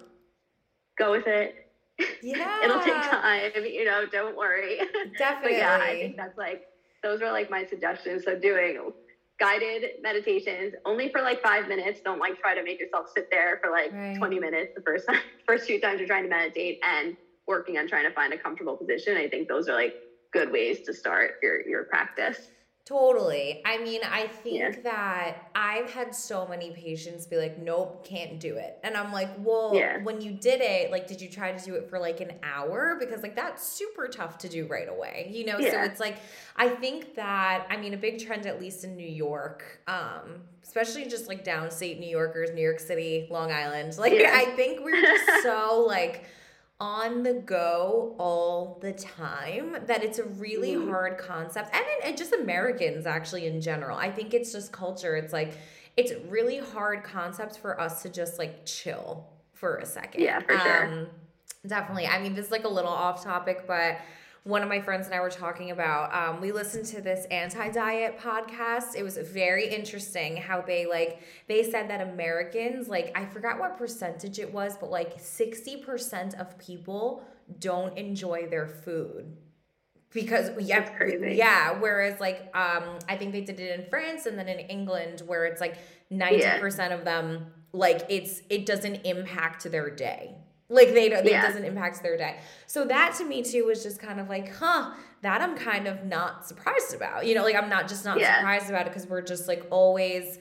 go 0.97 1.11
with 1.11 1.27
it. 1.27 1.55
Yeah. 2.21 2.61
It'll 2.63 2.81
take 2.81 2.93
time, 2.93 3.51
you 3.55 3.85
know, 3.85 4.05
don't 4.11 4.37
worry. 4.37 4.79
Definitely. 5.17 5.57
yeah, 5.57 5.79
I 5.81 5.99
think 6.01 6.17
that's 6.17 6.37
like, 6.37 6.63
those 7.03 7.21
are 7.21 7.31
like 7.31 7.49
my 7.49 7.65
suggestions. 7.65 8.23
So 8.23 8.39
doing 8.39 8.77
guided 9.39 9.83
meditations 10.01 10.73
only 10.85 11.09
for 11.09 11.21
like 11.21 11.41
five 11.41 11.67
minutes. 11.67 11.99
Don't 12.03 12.19
like 12.19 12.39
try 12.39 12.55
to 12.55 12.63
make 12.63 12.79
yourself 12.79 13.07
sit 13.13 13.29
there 13.31 13.59
for 13.63 13.71
like 13.71 13.91
right. 13.91 14.17
20 14.17 14.39
minutes 14.39 14.71
the 14.75 14.81
first 14.81 15.07
time, 15.07 15.19
first 15.47 15.67
two 15.67 15.79
times 15.79 15.99
you're 15.99 16.07
trying 16.07 16.23
to 16.23 16.29
meditate 16.29 16.79
and 16.83 17.17
working 17.47 17.77
on 17.77 17.87
trying 17.87 18.05
to 18.05 18.13
find 18.13 18.33
a 18.33 18.37
comfortable 18.37 18.77
position. 18.77 19.17
I 19.17 19.27
think 19.27 19.47
those 19.47 19.67
are 19.69 19.75
like 19.75 19.95
good 20.31 20.51
ways 20.51 20.81
to 20.81 20.93
start 20.93 21.35
your 21.41 21.67
your 21.67 21.83
practice. 21.83 22.37
Totally. 22.85 23.61
I 23.65 23.77
mean, 23.77 24.01
I 24.03 24.27
think 24.27 24.59
yeah. 24.59 24.81
that 24.83 25.51
I've 25.55 25.89
had 25.89 26.13
so 26.13 26.45
many 26.45 26.71
patients 26.71 27.25
be 27.25 27.37
like, 27.37 27.57
nope, 27.57 28.05
can't 28.05 28.41
do 28.41 28.57
it. 28.57 28.77
And 28.83 28.97
I'm 28.97 29.13
like, 29.13 29.29
well, 29.37 29.71
yeah. 29.73 30.03
when 30.03 30.19
you 30.19 30.31
did 30.33 30.59
it, 30.59 30.91
like, 30.91 31.07
did 31.07 31.21
you 31.21 31.29
try 31.29 31.53
to 31.53 31.63
do 31.63 31.75
it 31.75 31.89
for 31.89 31.97
like 31.97 32.19
an 32.19 32.33
hour? 32.43 32.97
Because, 32.99 33.23
like, 33.23 33.37
that's 33.37 33.65
super 33.65 34.09
tough 34.09 34.37
to 34.39 34.49
do 34.49 34.67
right 34.67 34.89
away, 34.89 35.29
you 35.31 35.45
know? 35.45 35.59
Yeah. 35.59 35.71
So 35.71 35.81
it's 35.83 36.01
like, 36.01 36.17
I 36.57 36.67
think 36.67 37.15
that, 37.15 37.65
I 37.69 37.77
mean, 37.77 37.93
a 37.93 37.97
big 37.97 38.19
trend, 38.19 38.45
at 38.45 38.59
least 38.59 38.83
in 38.83 38.97
New 38.97 39.07
York, 39.07 39.63
um, 39.87 40.41
especially 40.61 41.05
just 41.05 41.29
like 41.29 41.45
downstate 41.45 42.01
New 42.01 42.09
Yorkers, 42.09 42.49
New 42.53 42.61
York 42.61 42.81
City, 42.81 43.29
Long 43.31 43.49
Island, 43.49 43.97
like, 43.97 44.11
I 44.11 44.43
think 44.57 44.83
we're 44.83 45.01
just 45.01 45.41
so, 45.41 45.85
like, 45.87 46.25
on 46.83 47.23
the 47.23 47.33
go 47.33 48.13
all 48.19 48.77
the 48.81 48.91
time 48.91 49.77
that 49.85 50.03
it's 50.03 50.19
a 50.19 50.23
really 50.25 50.73
mm. 50.73 50.89
hard 50.89 51.17
concept 51.17 51.73
and, 51.73 51.85
and 52.03 52.17
just 52.17 52.33
americans 52.33 53.05
actually 53.05 53.47
in 53.47 53.61
general. 53.61 53.97
I 53.97 54.11
think 54.11 54.33
it's 54.33 54.51
just 54.51 54.73
culture. 54.73 55.15
It's 55.15 55.31
like 55.31 55.53
it's 55.95 56.11
really 56.27 56.57
hard 56.57 57.05
concept 57.05 57.57
for 57.59 57.79
us 57.79 58.01
to 58.01 58.09
just 58.09 58.37
like 58.37 58.65
chill 58.65 59.25
for 59.53 59.77
a 59.77 59.85
second. 59.85 60.23
Yeah 60.23 60.41
for 60.41 60.59
sure. 60.59 60.85
Um, 60.87 61.07
definitely. 61.65 62.05
I 62.05 62.21
mean 62.21 62.35
this 62.35 62.47
is 62.47 62.51
like 62.51 62.65
a 62.65 62.73
little 62.77 62.91
off 62.91 63.23
topic 63.23 63.63
but 63.65 63.99
one 64.43 64.61
of 64.61 64.67
my 64.67 64.81
friends 64.81 65.05
and 65.05 65.15
I 65.15 65.21
were 65.21 65.29
talking 65.29 65.71
about. 65.71 66.13
Um, 66.13 66.41
we 66.41 66.51
listened 66.51 66.85
to 66.87 67.01
this 67.01 67.25
anti 67.25 67.69
diet 67.69 68.19
podcast. 68.19 68.95
It 68.95 69.03
was 69.03 69.17
very 69.17 69.73
interesting 69.73 70.37
how 70.37 70.61
they 70.61 70.85
like 70.85 71.21
they 71.47 71.63
said 71.63 71.89
that 71.89 72.01
Americans 72.01 72.87
like 72.87 73.11
I 73.15 73.25
forgot 73.25 73.59
what 73.59 73.77
percentage 73.77 74.39
it 74.39 74.53
was, 74.53 74.77
but 74.77 74.91
like 74.91 75.19
sixty 75.19 75.77
percent 75.77 76.33
of 76.35 76.57
people 76.57 77.23
don't 77.59 77.97
enjoy 77.97 78.47
their 78.47 78.67
food 78.67 79.37
because 80.13 80.51
yeah 80.59 80.87
yeah 81.21 81.71
whereas 81.79 82.19
like 82.19 82.49
um 82.55 82.97
i 83.09 83.17
think 83.17 83.31
they 83.31 83.41
did 83.41 83.59
it 83.59 83.79
in 83.79 83.85
france 83.89 84.25
and 84.25 84.37
then 84.37 84.47
in 84.47 84.59
england 84.59 85.21
where 85.25 85.45
it's 85.45 85.59
like 85.59 85.75
90% 86.11 86.39
yeah. 86.39 86.87
of 86.93 87.03
them 87.03 87.47
like 87.73 88.05
it's 88.09 88.41
it 88.49 88.65
doesn't 88.65 88.95
impact 89.05 89.69
their 89.71 89.89
day 89.89 90.35
like 90.73 90.93
they 90.93 91.09
don't, 91.09 91.25
yeah. 91.25 91.43
it 91.43 91.47
doesn't 91.47 91.65
impact 91.65 92.01
their 92.01 92.17
day. 92.17 92.39
So 92.67 92.85
that 92.85 93.15
to 93.17 93.25
me 93.25 93.43
too 93.43 93.65
was 93.65 93.83
just 93.83 93.99
kind 93.99 94.19
of 94.19 94.27
like, 94.27 94.53
huh, 94.55 94.93
that 95.21 95.41
I'm 95.41 95.55
kind 95.55 95.87
of 95.87 96.03
not 96.03 96.47
surprised 96.47 96.93
about. 96.93 97.25
You 97.25 97.35
know, 97.35 97.43
like 97.43 97.55
I'm 97.55 97.69
not 97.69 97.87
just 97.87 98.03
not 98.03 98.19
yeah. 98.19 98.37
surprised 98.37 98.69
about 98.69 98.87
it 98.87 98.89
because 98.89 99.07
we're 99.07 99.21
just 99.21 99.47
like 99.47 99.65
always 99.69 100.39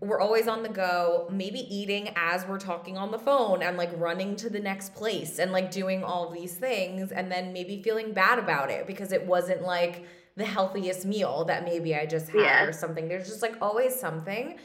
we're 0.00 0.20
always 0.20 0.48
on 0.48 0.62
the 0.62 0.68
go, 0.68 1.28
maybe 1.30 1.60
eating 1.74 2.10
as 2.16 2.46
we're 2.46 2.58
talking 2.58 2.96
on 2.96 3.10
the 3.10 3.18
phone 3.18 3.62
and 3.62 3.76
like 3.76 3.90
running 3.96 4.36
to 4.36 4.48
the 4.48 4.60
next 4.60 4.94
place 4.94 5.38
and 5.38 5.52
like 5.52 5.70
doing 5.70 6.04
all 6.04 6.30
these 6.30 6.54
things 6.54 7.12
and 7.12 7.30
then 7.30 7.52
maybe 7.52 7.82
feeling 7.82 8.12
bad 8.12 8.38
about 8.38 8.70
it 8.70 8.86
because 8.86 9.12
it 9.12 9.26
wasn't 9.26 9.62
like 9.62 10.04
the 10.36 10.44
healthiest 10.44 11.04
meal 11.04 11.44
that 11.44 11.64
maybe 11.64 11.94
I 11.94 12.06
just 12.06 12.28
had 12.28 12.40
yeah. 12.40 12.64
or 12.64 12.72
something. 12.72 13.08
There's 13.08 13.26
just 13.26 13.42
like 13.42 13.56
always 13.60 13.94
something. 13.94 14.58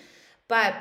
But 0.47 0.75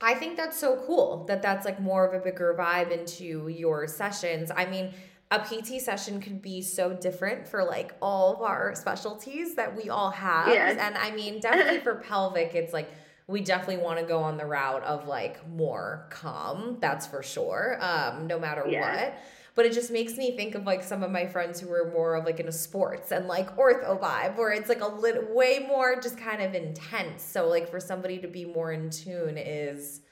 I 0.00 0.14
think 0.14 0.36
that's 0.36 0.56
so 0.58 0.82
cool 0.86 1.24
that 1.24 1.42
that's 1.42 1.64
like 1.64 1.80
more 1.80 2.06
of 2.06 2.14
a 2.14 2.22
bigger 2.22 2.54
vibe 2.58 2.90
into 2.90 3.48
your 3.48 3.86
sessions. 3.88 4.50
I 4.54 4.66
mean, 4.66 4.92
a 5.30 5.40
PT 5.40 5.80
session 5.80 6.20
could 6.20 6.40
be 6.40 6.62
so 6.62 6.94
different 6.94 7.46
for 7.46 7.64
like 7.64 7.94
all 8.00 8.34
of 8.34 8.42
our 8.42 8.74
specialties 8.74 9.56
that 9.56 9.76
we 9.76 9.90
all 9.90 10.10
have. 10.10 10.48
Yes. 10.48 10.78
And 10.80 10.96
I 10.96 11.10
mean, 11.10 11.40
definitely 11.40 11.80
for 11.80 11.96
pelvic, 11.96 12.54
it's 12.54 12.72
like 12.72 12.90
we 13.26 13.42
definitely 13.42 13.82
want 13.82 13.98
to 13.98 14.06
go 14.06 14.22
on 14.22 14.36
the 14.38 14.46
route 14.46 14.84
of 14.84 15.06
like 15.06 15.46
more 15.48 16.06
calm, 16.10 16.78
that's 16.80 17.06
for 17.06 17.22
sure, 17.22 17.76
um, 17.80 18.26
no 18.26 18.38
matter 18.38 18.62
what 18.64 19.18
but 19.58 19.66
it 19.66 19.72
just 19.72 19.90
makes 19.90 20.16
me 20.16 20.36
think 20.36 20.54
of 20.54 20.64
like 20.66 20.84
some 20.84 21.02
of 21.02 21.10
my 21.10 21.26
friends 21.26 21.58
who 21.58 21.68
are 21.72 21.90
more 21.92 22.14
of 22.14 22.24
like 22.24 22.38
in 22.38 22.46
a 22.46 22.52
sports 22.52 23.10
and 23.10 23.26
like 23.26 23.56
ortho 23.56 24.00
vibe 24.00 24.36
where 24.36 24.52
it's 24.52 24.68
like 24.68 24.82
a 24.82 24.86
little 24.86 25.34
way 25.34 25.66
more 25.66 26.00
just 26.00 26.16
kind 26.16 26.40
of 26.40 26.54
intense 26.54 27.24
so 27.24 27.48
like 27.48 27.68
for 27.68 27.80
somebody 27.80 28.18
to 28.18 28.28
be 28.28 28.44
more 28.44 28.70
in 28.70 28.88
tune 28.88 29.36
is 29.36 30.02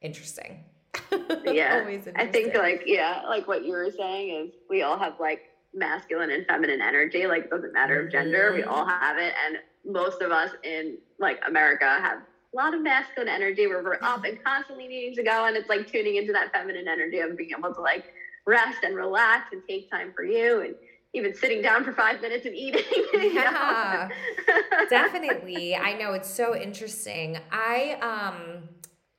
interesting 0.00 0.64
yeah 1.44 1.80
interesting. 1.80 2.14
i 2.16 2.26
think 2.26 2.54
like 2.54 2.84
yeah 2.86 3.20
like 3.28 3.46
what 3.46 3.62
you 3.62 3.72
were 3.72 3.90
saying 3.94 4.46
is 4.46 4.54
we 4.70 4.80
all 4.80 4.96
have 4.96 5.20
like 5.20 5.50
masculine 5.74 6.30
and 6.30 6.46
feminine 6.46 6.80
energy 6.80 7.26
like 7.26 7.44
it 7.44 7.50
doesn't 7.50 7.74
matter 7.74 8.06
of 8.06 8.10
gender 8.10 8.54
we 8.54 8.62
mm-hmm. 8.62 8.70
all 8.70 8.86
have 8.86 9.18
it 9.18 9.34
and 9.44 9.58
most 9.84 10.22
of 10.22 10.32
us 10.32 10.52
in 10.62 10.96
like 11.18 11.38
america 11.46 11.84
have 11.84 12.20
a 12.20 12.56
lot 12.56 12.72
of 12.72 12.80
masculine 12.80 13.28
energy 13.28 13.66
where 13.66 13.82
we're 13.82 13.98
up 14.00 14.24
and 14.24 14.42
constantly 14.42 14.88
needing 14.88 15.14
to 15.14 15.22
go 15.22 15.44
and 15.44 15.58
it's 15.58 15.68
like 15.68 15.86
tuning 15.92 16.16
into 16.16 16.32
that 16.32 16.50
feminine 16.54 16.88
energy 16.88 17.18
of 17.18 17.36
being 17.36 17.50
able 17.54 17.74
to 17.74 17.82
like 17.82 18.14
rest 18.46 18.78
and 18.82 18.94
relax 18.94 19.52
and 19.52 19.62
take 19.68 19.90
time 19.90 20.12
for 20.14 20.24
you 20.24 20.60
and 20.62 20.74
even 21.14 21.34
sitting 21.34 21.62
down 21.62 21.84
for 21.84 21.92
five 21.92 22.20
minutes 22.20 22.44
and 22.44 22.54
eating. 22.54 22.82
yeah, 23.14 24.08
definitely. 24.90 25.76
I 25.76 25.96
know 25.96 26.12
it's 26.12 26.28
so 26.28 26.56
interesting. 26.56 27.38
I 27.52 27.96
um 28.02 28.68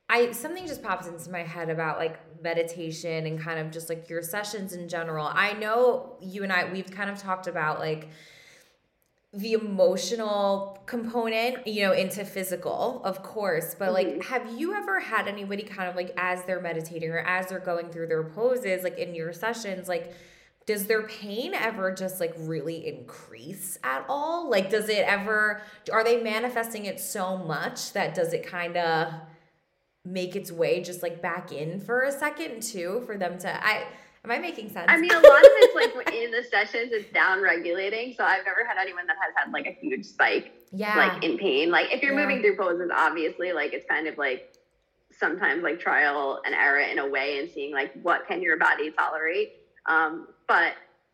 I 0.08 0.30
something 0.32 0.66
just 0.66 0.82
pops 0.82 1.06
into 1.06 1.30
my 1.30 1.42
head 1.42 1.70
about 1.70 1.98
like 1.98 2.18
meditation 2.42 3.26
and 3.26 3.40
kind 3.40 3.58
of 3.58 3.70
just 3.70 3.88
like 3.88 4.08
your 4.08 4.22
sessions 4.22 4.74
in 4.74 4.88
general. 4.88 5.28
I 5.32 5.54
know 5.54 6.16
you 6.20 6.42
and 6.42 6.52
I 6.52 6.70
we've 6.70 6.90
kind 6.90 7.10
of 7.10 7.18
talked 7.18 7.46
about 7.46 7.80
like 7.80 8.08
the 9.36 9.52
emotional 9.52 10.78
component, 10.86 11.66
you 11.66 11.82
know, 11.82 11.92
into 11.92 12.24
physical, 12.24 13.02
of 13.04 13.22
course. 13.22 13.76
But 13.78 13.92
like, 13.92 14.06
mm-hmm. 14.06 14.20
have 14.22 14.58
you 14.58 14.74
ever 14.74 14.98
had 14.98 15.28
anybody 15.28 15.62
kind 15.62 15.90
of 15.90 15.94
like 15.94 16.14
as 16.16 16.42
they're 16.44 16.60
meditating 16.60 17.10
or 17.10 17.18
as 17.18 17.48
they're 17.48 17.60
going 17.60 17.90
through 17.90 18.06
their 18.06 18.24
poses, 18.24 18.82
like 18.82 18.98
in 18.98 19.14
your 19.14 19.34
sessions, 19.34 19.88
like, 19.88 20.14
does 20.64 20.86
their 20.86 21.02
pain 21.06 21.54
ever 21.54 21.92
just 21.92 22.18
like 22.18 22.34
really 22.38 22.88
increase 22.88 23.78
at 23.84 24.06
all? 24.08 24.50
Like, 24.50 24.70
does 24.70 24.88
it 24.88 25.04
ever, 25.06 25.60
are 25.92 26.02
they 26.02 26.22
manifesting 26.22 26.86
it 26.86 26.98
so 26.98 27.36
much 27.36 27.92
that 27.92 28.14
does 28.14 28.32
it 28.32 28.44
kind 28.44 28.76
of 28.76 29.12
make 30.04 30.34
its 30.34 30.50
way 30.50 30.82
just 30.82 31.02
like 31.02 31.20
back 31.20 31.52
in 31.52 31.78
for 31.78 32.02
a 32.02 32.12
second 32.12 32.62
too 32.62 33.02
for 33.06 33.18
them 33.18 33.38
to, 33.38 33.66
I, 33.66 33.84
Am 34.26 34.32
I 34.32 34.38
making 34.38 34.70
sense? 34.70 34.86
I 34.88 34.96
mean, 34.96 35.12
a 35.12 35.14
lot 35.14 35.22
of 35.22 35.24
it's 35.30 35.96
like 35.96 36.12
in 36.14 36.32
the 36.32 36.42
sessions, 36.42 36.90
it's 36.92 37.12
down 37.12 37.40
regulating. 37.40 38.12
So 38.16 38.24
I've 38.24 38.44
never 38.44 38.66
had 38.66 38.76
anyone 38.76 39.06
that 39.06 39.14
has 39.22 39.32
had 39.36 39.52
like 39.52 39.66
a 39.66 39.78
huge 39.80 40.04
spike, 40.04 40.52
yeah, 40.72 40.96
like 40.96 41.22
in 41.22 41.38
pain. 41.38 41.70
Like 41.70 41.92
if 41.92 42.02
you're 42.02 42.12
yeah. 42.12 42.26
moving 42.26 42.42
through 42.42 42.56
poses, 42.56 42.90
obviously, 42.92 43.52
like 43.52 43.72
it's 43.72 43.88
kind 43.88 44.08
of 44.08 44.18
like 44.18 44.52
sometimes 45.12 45.62
like 45.62 45.78
trial 45.78 46.42
and 46.44 46.56
error 46.56 46.80
in 46.80 46.98
a 46.98 47.08
way 47.08 47.38
and 47.38 47.48
seeing 47.48 47.72
like 47.72 47.92
what 48.02 48.26
can 48.26 48.42
your 48.42 48.58
body 48.58 48.90
tolerate. 48.90 49.52
Um, 49.86 50.26
but 50.48 50.72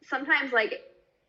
sometimes 0.08 0.54
like 0.54 0.80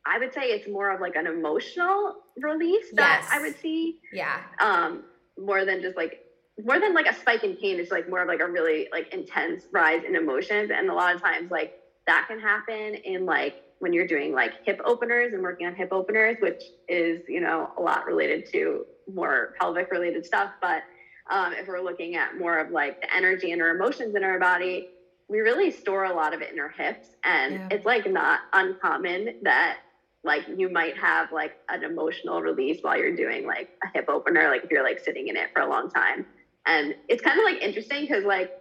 I 0.06 0.20
would 0.20 0.34
say 0.34 0.44
it's 0.44 0.70
more 0.70 0.90
of 0.90 1.02
like 1.02 1.18
an 1.18 1.28
emotional 1.28 2.16
release 2.38 2.86
that 2.94 3.24
yes. 3.24 3.30
I 3.30 3.42
would 3.42 3.60
see. 3.60 4.00
Yeah. 4.14 4.40
Um, 4.62 5.04
more 5.38 5.66
than 5.66 5.82
just 5.82 5.98
like 5.98 6.23
more 6.62 6.80
than 6.80 6.94
like 6.94 7.08
a 7.08 7.14
spike 7.14 7.44
in 7.44 7.56
pain, 7.56 7.80
it's 7.80 7.92
like 7.92 8.10
more 8.10 8.22
of 8.22 8.28
like 8.28 8.40
a 8.40 8.48
really 8.48 8.88
like 8.92 9.14
intense 9.14 9.64
rise 9.72 10.04
in 10.04 10.16
emotions. 10.16 10.72
And 10.74 10.90
a 10.90 10.94
lot 10.94 11.16
of 11.16 11.22
times 11.22 11.50
like 11.50 11.74
that 12.06 12.26
can 12.28 12.40
happen 12.40 12.96
in 12.96 13.26
like 13.26 13.56
when 13.80 13.92
you're 13.92 14.08
doing 14.08 14.34
like 14.34 14.54
hip 14.66 14.80
openers 14.86 15.34
and 15.34 15.42
working 15.42 15.68
on 15.68 15.76
hip 15.76 15.90
openers, 15.92 16.38
which 16.42 16.64
is, 16.88 17.22
you 17.28 17.42
know, 17.42 17.72
a 17.78 17.82
lot 17.82 18.06
related 18.06 18.46
to 18.52 18.86
more 19.12 19.56
pelvic 19.60 19.92
related 19.92 20.26
stuff. 20.26 20.52
But 20.62 20.84
um, 21.30 21.54
if 21.54 21.68
we're 21.68 21.82
looking 21.82 22.16
at 22.16 22.38
more 22.38 22.60
of 22.60 22.72
like 22.72 23.02
the 23.02 23.14
energy 23.14 23.52
and 23.52 23.62
our 23.62 23.76
emotions 23.76 24.16
in 24.16 24.24
our 24.24 24.40
body, 24.40 24.90
we 25.28 25.40
really 25.40 25.72
store 25.72 26.06
a 26.06 26.14
lot 26.14 26.34
of 26.34 26.42
it 26.42 26.54
in 26.54 26.60
our 26.60 26.70
hips. 26.70 27.08
And 27.24 27.54
yeah. 27.54 27.68
it's 27.72 27.86
like 27.86 28.10
not 28.10 28.42
uncommon 28.54 29.36
that 29.42 29.78
like 30.24 30.44
you 30.56 30.70
might 30.70 30.98
have 30.98 31.32
like 31.32 31.54
an 31.70 31.84
emotional 31.84 32.42
release 32.42 32.80
while 32.82 32.98
you're 32.98 33.16
doing 33.16 33.46
like 33.46 33.70
a 33.84 33.88
hip 33.94 34.06
opener, 34.08 34.50
like 34.50 34.64
if 34.64 34.72
you're 34.72 34.84
like 34.84 35.00
sitting 35.00 35.28
in 35.28 35.36
it 35.36 35.50
for 35.54 35.62
a 35.62 35.70
long 35.70 35.90
time. 35.90 36.26
And 36.66 36.96
it's 37.10 37.22
kind 37.22 37.38
of 37.40 37.44
like 37.44 37.62
interesting 37.62 38.02
because 38.02 38.24
like 38.24 38.52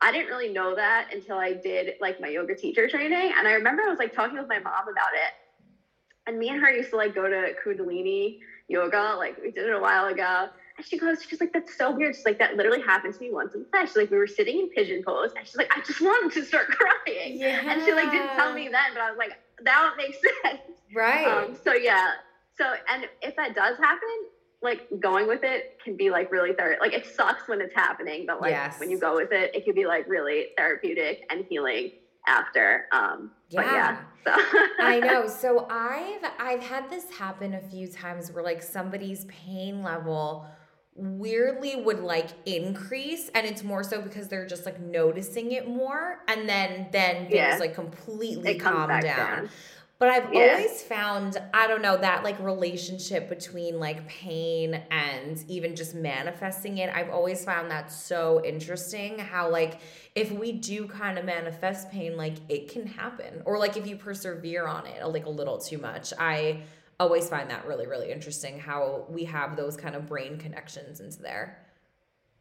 I 0.00 0.12
didn't 0.12 0.26
really 0.26 0.52
know 0.52 0.74
that 0.74 1.08
until 1.12 1.38
I 1.38 1.54
did 1.54 1.94
like 2.00 2.20
my 2.20 2.28
yoga 2.28 2.54
teacher 2.54 2.88
training. 2.88 3.32
And 3.36 3.48
I 3.48 3.52
remember 3.52 3.82
I 3.82 3.88
was 3.88 3.98
like 3.98 4.14
talking 4.14 4.36
with 4.36 4.48
my 4.48 4.58
mom 4.58 4.88
about 4.88 5.14
it. 5.14 5.32
And 6.26 6.38
me 6.38 6.48
and 6.48 6.60
her 6.60 6.70
used 6.70 6.90
to 6.90 6.96
like 6.96 7.14
go 7.14 7.28
to 7.28 7.52
Kundalini 7.64 8.38
yoga, 8.68 9.14
like 9.16 9.36
we 9.42 9.50
did 9.50 9.66
it 9.66 9.74
a 9.74 9.80
while 9.80 10.06
ago. 10.06 10.48
And 10.76 10.84
she 10.84 10.98
goes, 10.98 11.22
she's 11.22 11.40
like, 11.40 11.52
that's 11.52 11.76
so 11.78 11.92
weird. 11.92 12.16
She's 12.16 12.24
like, 12.24 12.38
that 12.40 12.56
literally 12.56 12.82
happened 12.82 13.14
to 13.14 13.20
me 13.20 13.30
once 13.32 13.54
in 13.54 13.64
the 13.70 13.86
She's 13.86 13.96
like, 13.96 14.10
we 14.10 14.18
were 14.18 14.26
sitting 14.26 14.58
in 14.58 14.68
pigeon 14.70 15.04
pose, 15.06 15.30
and 15.36 15.46
she's 15.46 15.54
like, 15.54 15.70
I 15.76 15.80
just 15.82 16.00
wanted 16.00 16.32
to 16.32 16.44
start 16.44 16.66
crying. 17.06 17.38
Yeah. 17.38 17.60
And 17.70 17.82
she 17.84 17.92
like 17.92 18.10
didn't 18.10 18.34
tell 18.34 18.52
me 18.52 18.64
then, 18.64 18.92
but 18.92 19.02
I 19.02 19.10
was 19.10 19.18
like, 19.18 19.38
that 19.62 19.94
makes 19.96 20.18
sense. 20.42 20.60
Right. 20.94 21.26
Um, 21.26 21.56
so 21.62 21.74
yeah. 21.74 22.12
So 22.58 22.72
and 22.92 23.08
if 23.22 23.36
that 23.36 23.54
does 23.54 23.78
happen, 23.78 24.08
like 24.64 24.88
going 24.98 25.28
with 25.28 25.44
it 25.44 25.78
can 25.84 25.96
be 25.96 26.10
like 26.10 26.32
really 26.32 26.52
therapeutic. 26.54 26.80
like 26.80 26.92
it 26.94 27.06
sucks 27.14 27.46
when 27.46 27.60
it's 27.60 27.74
happening, 27.74 28.24
but 28.26 28.40
like 28.40 28.50
yes. 28.50 28.80
when 28.80 28.90
you 28.90 28.98
go 28.98 29.14
with 29.14 29.30
it, 29.30 29.54
it 29.54 29.64
can 29.64 29.74
be 29.74 29.86
like 29.86 30.08
really 30.08 30.46
therapeutic 30.56 31.24
and 31.30 31.44
healing 31.48 31.92
after. 32.26 32.86
Um, 32.90 33.30
yeah. 33.50 33.62
yeah 33.62 33.98
so. 34.24 34.32
I 34.80 35.00
know. 35.00 35.28
So 35.34 35.66
I've 35.68 36.24
I've 36.38 36.62
had 36.62 36.90
this 36.90 37.10
happen 37.10 37.54
a 37.54 37.60
few 37.60 37.86
times 37.86 38.32
where 38.32 38.42
like 38.42 38.62
somebody's 38.62 39.26
pain 39.26 39.82
level 39.82 40.46
weirdly 40.96 41.74
would 41.76 42.00
like 42.00 42.28
increase 42.46 43.28
and 43.34 43.46
it's 43.46 43.64
more 43.64 43.82
so 43.82 44.00
because 44.00 44.28
they're 44.28 44.46
just 44.46 44.64
like 44.64 44.80
noticing 44.80 45.50
it 45.50 45.68
more 45.68 46.20
and 46.28 46.48
then 46.48 46.86
then 46.92 47.24
things 47.24 47.34
yeah. 47.34 47.56
like 47.58 47.74
completely 47.74 48.58
calm 48.58 48.88
down. 48.88 49.02
down. 49.02 49.50
But 50.00 50.08
I've 50.08 50.34
yeah. 50.34 50.56
always 50.56 50.82
found, 50.82 51.40
I 51.54 51.68
don't 51.68 51.80
know, 51.80 51.96
that 51.96 52.24
like 52.24 52.38
relationship 52.40 53.28
between 53.28 53.78
like 53.78 54.06
pain 54.08 54.82
and 54.90 55.42
even 55.48 55.76
just 55.76 55.94
manifesting 55.94 56.78
it. 56.78 56.94
I've 56.94 57.10
always 57.10 57.44
found 57.44 57.70
that 57.70 57.92
so 57.92 58.44
interesting 58.44 59.18
how, 59.18 59.48
like, 59.48 59.80
if 60.16 60.32
we 60.32 60.52
do 60.52 60.88
kind 60.88 61.16
of 61.16 61.24
manifest 61.24 61.90
pain, 61.90 62.16
like 62.16 62.34
it 62.48 62.68
can 62.68 62.86
happen. 62.86 63.42
Or 63.44 63.56
like 63.56 63.76
if 63.76 63.86
you 63.86 63.96
persevere 63.96 64.66
on 64.66 64.86
it 64.86 65.06
like 65.06 65.26
a 65.26 65.30
little 65.30 65.58
too 65.58 65.78
much. 65.78 66.12
I 66.18 66.62
always 66.98 67.28
find 67.28 67.48
that 67.50 67.66
really, 67.66 67.86
really 67.86 68.10
interesting 68.10 68.58
how 68.58 69.06
we 69.08 69.24
have 69.24 69.56
those 69.56 69.76
kind 69.76 69.94
of 69.94 70.06
brain 70.06 70.38
connections 70.38 71.00
into 71.00 71.22
there. 71.22 71.58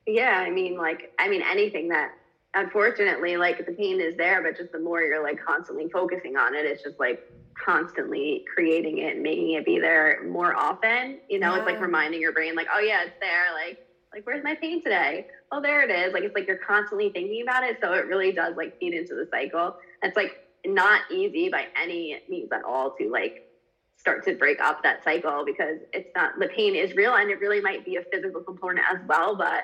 Yeah. 0.07 0.43
I 0.45 0.49
mean, 0.49 0.75
like, 0.75 1.13
I 1.19 1.29
mean, 1.29 1.43
anything 1.43 1.87
that 1.89 2.13
unfortunately, 2.55 3.37
like 3.37 3.63
the 3.65 3.73
pain 3.73 4.01
is 4.01 4.17
there, 4.17 4.41
but 4.41 4.57
just 4.57 4.71
the 4.71 4.79
more 4.79 5.01
you're 5.01 5.23
like 5.23 5.39
constantly 5.39 5.89
focusing 5.89 6.35
on 6.35 6.55
it, 6.55 6.65
it's 6.65 6.83
just 6.83 6.99
like 6.99 7.29
constantly 7.53 8.43
creating 8.53 8.99
it 8.99 9.15
and 9.15 9.23
making 9.23 9.51
it 9.51 9.65
be 9.65 9.79
there 9.79 10.19
more 10.27 10.55
often. 10.55 11.19
You 11.29 11.39
know, 11.39 11.53
yeah. 11.53 11.57
it's 11.59 11.65
like 11.65 11.81
reminding 11.81 12.21
your 12.21 12.33
brain, 12.33 12.55
like, 12.55 12.67
oh 12.73 12.79
yeah, 12.79 13.03
it's 13.03 13.15
there. 13.21 13.53
Like, 13.53 13.77
like 14.13 14.25
where's 14.25 14.43
my 14.43 14.55
pain 14.61 14.81
today? 14.83 15.25
Oh, 15.51 15.61
there 15.61 15.81
it 15.81 15.91
is. 15.91 16.13
Like 16.13 16.23
it's 16.23 16.35
like 16.35 16.47
you're 16.47 16.57
constantly 16.65 17.09
thinking 17.13 17.41
about 17.41 17.63
it. 17.63 17.77
So 17.81 17.93
it 17.93 18.05
really 18.05 18.31
does 18.31 18.55
like 18.55 18.73
feed 18.79 18.93
into 18.93 19.15
the 19.15 19.25
cycle. 19.31 19.75
It's 20.01 20.15
like 20.15 20.31
not 20.65 21.01
easy 21.11 21.49
by 21.49 21.65
any 21.81 22.17
means 22.29 22.49
at 22.53 22.63
all 22.63 22.93
to 22.99 23.09
like 23.09 23.33
start 23.97 24.23
to 24.25 24.33
break 24.35 24.59
up 24.61 24.83
that 24.83 25.03
cycle 25.03 25.43
because 25.45 25.77
it's 25.93 26.09
not 26.15 26.31
the 26.39 26.47
pain 26.47 26.75
is 26.75 26.93
real 26.95 27.15
and 27.15 27.29
it 27.29 27.39
really 27.39 27.61
might 27.61 27.85
be 27.85 27.95
a 27.95 28.03
physical 28.11 28.41
component 28.41 28.85
as 28.91 28.99
well, 29.07 29.35
but 29.35 29.63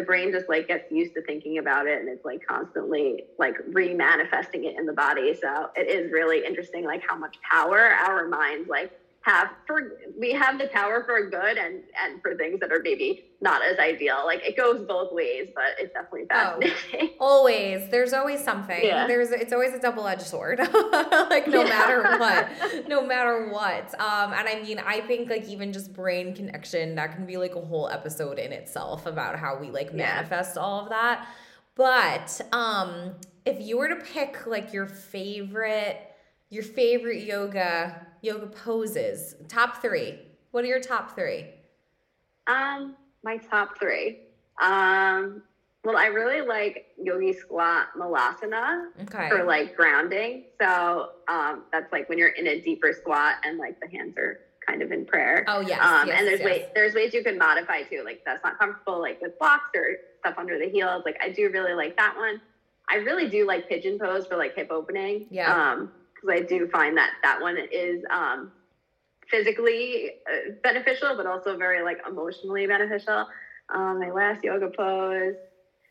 the 0.00 0.06
brain 0.06 0.32
just 0.32 0.48
like 0.48 0.66
gets 0.66 0.84
used 0.90 1.12
to 1.14 1.22
thinking 1.22 1.58
about 1.58 1.86
it 1.86 1.98
and 2.00 2.08
it's 2.08 2.24
like 2.24 2.40
constantly 2.48 3.22
like 3.38 3.54
remanifesting 3.70 4.64
it 4.64 4.74
in 4.78 4.86
the 4.86 4.94
body. 4.94 5.34
So 5.34 5.66
it 5.76 5.88
is 5.90 6.10
really 6.10 6.42
interesting 6.46 6.84
like 6.84 7.02
how 7.06 7.16
much 7.16 7.36
power 7.50 7.78
our 7.78 8.26
minds 8.26 8.66
like 8.68 8.90
have 9.22 9.50
for 9.66 9.98
we 10.18 10.32
have 10.32 10.58
the 10.58 10.66
power 10.68 11.04
for 11.04 11.28
good 11.28 11.58
and 11.58 11.82
and 12.02 12.22
for 12.22 12.34
things 12.36 12.58
that 12.60 12.72
are 12.72 12.80
maybe 12.82 13.26
not 13.42 13.62
as 13.62 13.78
ideal. 13.78 14.22
Like 14.24 14.42
it 14.42 14.56
goes 14.56 14.86
both 14.86 15.12
ways 15.12 15.48
but 15.54 15.76
it's 15.78 15.92
definitely 15.92 16.24
fascinating 16.26 17.10
oh, 17.20 17.20
always. 17.20 17.90
There's 17.90 18.14
always 18.14 18.42
something. 18.42 18.82
Yeah. 18.82 19.06
there's 19.06 19.30
it's 19.30 19.52
always 19.52 19.74
a 19.74 19.78
double-edged 19.78 20.22
sword. 20.22 20.60
Like 21.30 21.46
no 21.46 21.62
yeah. 21.62 21.68
matter 21.68 22.02
what. 22.18 22.88
No 22.88 23.06
matter 23.06 23.50
what. 23.50 23.92
Um 24.00 24.32
and 24.32 24.48
i 24.48 24.60
mean 24.62 24.78
i 24.78 25.00
think 25.00 25.28
like 25.28 25.46
even 25.48 25.72
just 25.72 25.92
brain 25.92 26.34
connection 26.34 26.94
that 26.94 27.14
can 27.14 27.26
be 27.26 27.36
like 27.36 27.54
a 27.54 27.60
whole 27.60 27.88
episode 27.88 28.38
in 28.38 28.52
itself 28.52 29.06
about 29.06 29.38
how 29.38 29.58
we 29.58 29.70
like 29.70 29.92
manifest 29.92 30.56
yeah. 30.56 30.62
all 30.62 30.80
of 30.80 30.88
that. 30.88 31.28
But 31.74 32.40
um 32.52 33.12
if 33.44 33.60
you 33.60 33.76
were 33.76 33.88
to 33.88 33.96
pick 33.96 34.46
like 34.46 34.72
your 34.72 34.86
favorite 34.86 36.09
your 36.50 36.62
favorite 36.62 37.22
yoga 37.24 38.06
yoga 38.22 38.46
poses. 38.46 39.36
Top 39.48 39.80
three. 39.80 40.18
What 40.50 40.64
are 40.64 40.68
your 40.68 40.80
top 40.80 41.14
three? 41.14 41.46
Um, 42.46 42.96
my 43.22 43.38
top 43.38 43.78
three. 43.78 44.18
Um, 44.60 45.42
well, 45.84 45.96
I 45.96 46.06
really 46.06 46.46
like 46.46 46.88
yogi 47.02 47.32
squat 47.32 47.88
malasana 47.96 48.88
okay. 49.02 49.30
for 49.30 49.44
like 49.44 49.74
grounding. 49.76 50.44
So 50.60 51.12
um, 51.28 51.62
that's 51.72 51.90
like 51.92 52.08
when 52.08 52.18
you're 52.18 52.28
in 52.28 52.48
a 52.48 52.60
deeper 52.60 52.92
squat 52.92 53.36
and 53.44 53.56
like 53.58 53.80
the 53.80 53.88
hands 53.88 54.18
are 54.18 54.40
kind 54.66 54.82
of 54.82 54.92
in 54.92 55.06
prayer. 55.06 55.44
Oh 55.48 55.60
yes. 55.60 55.80
Um, 55.82 56.08
yes 56.08 56.18
and 56.18 56.28
there's 56.28 56.40
yes. 56.40 56.46
ways 56.46 56.66
there's 56.74 56.94
ways 56.94 57.14
you 57.14 57.22
can 57.22 57.38
modify 57.38 57.82
too. 57.82 58.02
Like 58.04 58.22
that's 58.26 58.44
not 58.44 58.58
comfortable, 58.58 59.00
like 59.00 59.22
with 59.22 59.38
blocks 59.38 59.70
or 59.74 59.96
stuff 60.18 60.34
under 60.36 60.58
the 60.58 60.68
heels. 60.68 61.02
Like 61.06 61.16
I 61.22 61.30
do 61.30 61.48
really 61.50 61.72
like 61.72 61.96
that 61.96 62.14
one. 62.16 62.42
I 62.90 62.96
really 62.96 63.28
do 63.28 63.46
like 63.46 63.68
pigeon 63.68 63.98
pose 63.98 64.26
for 64.26 64.36
like 64.36 64.54
hip 64.56 64.68
opening. 64.70 65.28
Yeah. 65.30 65.54
Um, 65.54 65.92
because 66.20 66.40
I 66.40 66.44
do 66.44 66.68
find 66.68 66.96
that 66.96 67.10
that 67.22 67.40
one 67.40 67.56
is 67.72 68.04
um, 68.10 68.52
physically 69.28 70.10
uh, 70.26 70.52
beneficial, 70.62 71.16
but 71.16 71.26
also 71.26 71.56
very 71.56 71.82
like 71.82 71.98
emotionally 72.08 72.66
beneficial. 72.66 73.26
Um, 73.72 74.00
my 74.00 74.10
last 74.10 74.42
yoga 74.42 74.68
pose, 74.68 75.34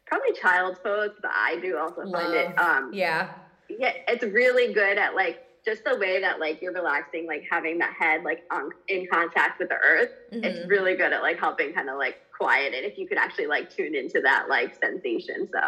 probably 0.06 0.34
child's 0.34 0.80
pose, 0.80 1.12
but 1.22 1.32
I 1.34 1.58
do 1.62 1.78
also 1.78 2.02
Love. 2.02 2.22
find 2.22 2.34
it. 2.34 2.60
Um, 2.60 2.92
yeah, 2.94 3.32
yeah, 3.70 3.94
it's 4.08 4.24
really 4.24 4.74
good 4.74 4.98
at 4.98 5.16
like 5.16 5.44
just 5.66 5.84
the 5.84 5.98
way 5.98 6.20
that 6.22 6.40
like 6.40 6.62
you're 6.62 6.74
relaxing, 6.74 7.28
like 7.28 7.44
having 7.50 7.78
that 7.80 7.94
head 7.94 8.24
like 8.24 8.44
on 8.52 8.72
in 8.88 9.08
contact 9.12 9.60
with 9.60 9.70
the 9.70 9.76
earth. 9.76 10.10
Mm-hmm. 10.32 10.44
It's 10.44 10.68
really 10.68 10.96
good 10.96 11.14
at 11.14 11.22
like 11.22 11.40
helping 11.40 11.74
kind 11.74 11.90
of 11.90 11.98
like 11.98 12.18
quiet 12.38 12.74
it 12.74 12.84
if 12.84 12.98
you 12.98 13.08
could 13.08 13.18
actually 13.18 13.48
like 13.48 13.74
tune 13.74 13.96
into 13.96 14.22
that 14.22 14.48
like 14.50 14.78
sensation. 14.82 15.48
So 15.52 15.60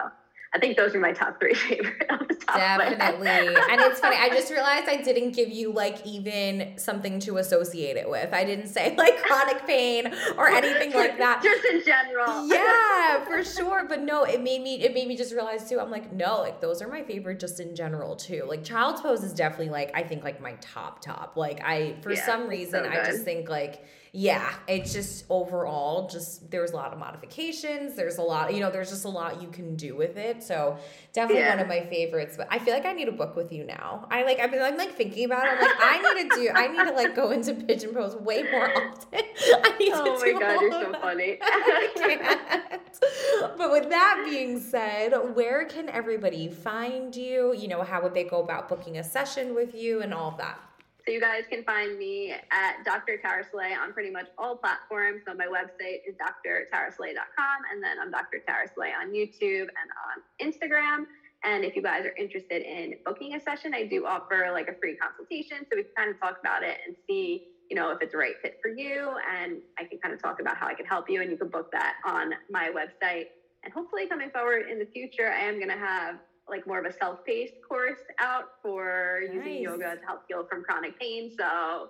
I 0.53 0.59
think 0.59 0.75
those 0.75 0.93
are 0.93 0.99
my 0.99 1.13
top 1.13 1.39
three 1.39 1.53
favorite. 1.69 2.03
Definitely. 2.45 3.27
and 3.29 3.79
it's 3.81 4.01
funny. 4.01 4.17
I 4.17 4.27
just 4.29 4.51
realized 4.51 4.89
I 4.89 4.97
didn't 4.97 5.31
give 5.31 5.49
you 5.49 5.71
like 5.71 6.05
even 6.05 6.73
something 6.75 7.19
to 7.21 7.37
associate 7.37 7.95
it 7.95 8.09
with. 8.09 8.33
I 8.33 8.43
didn't 8.43 8.67
say 8.67 8.93
like 8.97 9.21
chronic 9.23 9.65
pain 9.65 10.13
or 10.37 10.47
anything 10.49 10.91
like 10.91 11.17
that. 11.19 11.41
Just 11.41 11.63
in 11.65 11.83
general. 11.85 12.47
Yeah, 12.47 13.23
for 13.23 13.43
sure. 13.43 13.85
But 13.87 14.01
no, 14.01 14.23
it 14.23 14.41
made 14.41 14.61
me 14.61 14.81
it 14.81 14.93
made 14.93 15.07
me 15.07 15.15
just 15.15 15.33
realize 15.33 15.69
too. 15.69 15.79
I'm 15.79 15.91
like, 15.91 16.11
no, 16.11 16.41
like 16.41 16.59
those 16.59 16.81
are 16.81 16.87
my 16.89 17.03
favorite 17.03 17.39
just 17.39 17.61
in 17.61 17.73
general 17.73 18.17
too. 18.17 18.43
Like 18.45 18.63
child's 18.63 18.99
pose 18.99 19.23
is 19.23 19.33
definitely 19.33 19.69
like 19.69 19.91
I 19.93 20.03
think 20.03 20.23
like 20.23 20.41
my 20.41 20.53
top 20.59 21.01
top. 21.01 21.37
Like 21.37 21.61
I 21.63 21.95
for 22.01 22.11
yeah, 22.11 22.25
some 22.25 22.49
reason 22.49 22.83
so 22.83 22.89
I 22.89 23.05
just 23.05 23.23
think 23.23 23.49
like 23.49 23.85
yeah, 24.13 24.55
it's 24.67 24.91
just 24.91 25.23
overall 25.29 26.09
just 26.09 26.51
there's 26.51 26.71
a 26.71 26.75
lot 26.75 26.91
of 26.91 26.99
modifications. 26.99 27.95
There's 27.95 28.17
a 28.17 28.21
lot, 28.21 28.53
you 28.53 28.59
know, 28.59 28.69
there's 28.69 28.89
just 28.89 29.05
a 29.05 29.09
lot 29.09 29.41
you 29.41 29.47
can 29.47 29.77
do 29.77 29.95
with 29.95 30.17
it. 30.17 30.43
So 30.43 30.77
definitely 31.13 31.43
yeah. 31.43 31.55
one 31.55 31.59
of 31.59 31.69
my 31.69 31.85
favorites. 31.85 32.35
But 32.35 32.49
I 32.51 32.59
feel 32.59 32.73
like 32.73 32.85
I 32.85 32.91
need 32.91 33.07
a 33.07 33.13
book 33.13 33.37
with 33.37 33.53
you 33.53 33.63
now. 33.63 34.05
I 34.11 34.23
like 34.23 34.39
I've 34.39 34.51
been 34.51 34.61
I'm 34.61 34.75
like 34.75 34.95
thinking 34.95 35.23
about 35.23 35.45
it. 35.45 35.53
I'm 35.53 35.61
like 35.61 35.77
I 35.79 36.13
need 36.13 36.29
to 36.29 36.35
do 36.35 36.49
I 36.53 36.67
need 36.67 36.83
to 36.89 36.93
like 36.93 37.15
go 37.15 37.31
into 37.31 37.53
pigeon 37.53 37.93
pose 37.93 38.17
way 38.17 38.43
more 38.51 38.69
often. 38.69 39.07
I 39.13 39.77
need 39.79 39.93
oh 39.93 40.03
to 40.03 40.33
my 40.33 40.39
god, 40.39 40.61
you're 40.61 40.71
so 40.71 40.91
funny. 40.99 41.37
but 43.57 43.71
with 43.71 43.89
that 43.89 44.25
being 44.29 44.59
said, 44.59 45.13
where 45.35 45.63
can 45.63 45.87
everybody 45.87 46.49
find 46.49 47.15
you? 47.15 47.55
You 47.55 47.69
know, 47.69 47.81
how 47.81 48.01
would 48.01 48.13
they 48.13 48.25
go 48.25 48.43
about 48.43 48.67
booking 48.67 48.97
a 48.97 49.05
session 49.05 49.55
with 49.55 49.73
you 49.73 50.01
and 50.01 50.13
all 50.13 50.31
of 50.31 50.37
that? 50.37 50.59
So 51.05 51.11
you 51.11 51.19
guys 51.19 51.43
can 51.49 51.63
find 51.63 51.97
me 51.97 52.31
at 52.51 52.85
Dr. 52.85 53.17
Tara 53.17 53.43
Slay 53.51 53.73
on 53.73 53.91
pretty 53.91 54.11
much 54.11 54.27
all 54.37 54.55
platforms. 54.55 55.23
So 55.27 55.33
my 55.33 55.47
website 55.47 56.05
is 56.07 56.13
drtaraslay.com, 56.15 57.57
and 57.71 57.83
then 57.83 57.97
I'm 57.99 58.11
Dr. 58.11 58.43
Tara 58.47 58.67
Slay 58.75 58.89
on 58.93 59.11
YouTube 59.11 59.65
and 59.65 59.89
on 60.05 60.21
Instagram. 60.39 61.05
And 61.43 61.65
if 61.65 61.75
you 61.75 61.81
guys 61.81 62.05
are 62.05 62.13
interested 62.19 62.61
in 62.61 62.93
booking 63.03 63.33
a 63.33 63.39
session, 63.39 63.73
I 63.73 63.87
do 63.87 64.05
offer 64.05 64.49
like 64.53 64.67
a 64.67 64.77
free 64.79 64.95
consultation. 64.95 65.65
So 65.71 65.77
we 65.77 65.83
can 65.83 65.91
kind 65.97 66.11
of 66.11 66.19
talk 66.19 66.37
about 66.39 66.61
it 66.61 66.77
and 66.85 66.95
see, 67.09 67.47
you 67.67 67.75
know, 67.75 67.89
if 67.89 67.97
it's 68.01 68.11
the 68.11 68.19
right 68.19 68.35
fit 68.43 68.59
for 68.61 68.69
you. 68.69 69.15
And 69.41 69.57
I 69.79 69.85
can 69.85 69.97
kind 69.97 70.13
of 70.13 70.21
talk 70.21 70.39
about 70.39 70.57
how 70.57 70.67
I 70.67 70.75
can 70.75 70.85
help 70.85 71.09
you. 71.09 71.21
And 71.21 71.31
you 71.31 71.37
can 71.37 71.49
book 71.49 71.71
that 71.71 71.95
on 72.05 72.33
my 72.51 72.69
website. 72.69 73.25
And 73.63 73.73
hopefully, 73.73 74.07
coming 74.07 74.29
forward 74.29 74.69
in 74.69 74.77
the 74.77 74.87
future, 74.93 75.31
I 75.31 75.45
am 75.45 75.55
going 75.55 75.69
to 75.69 75.83
have 75.83 76.19
like 76.51 76.67
more 76.67 76.79
of 76.79 76.85
a 76.85 76.93
self-paced 76.93 77.55
course 77.67 77.99
out 78.19 78.49
for 78.61 79.21
nice. 79.23 79.33
using 79.33 79.63
yoga 79.63 79.95
to 79.95 80.05
help 80.05 80.23
heal 80.27 80.45
from 80.49 80.63
chronic 80.63 80.99
pain. 80.99 81.31
So 81.35 81.89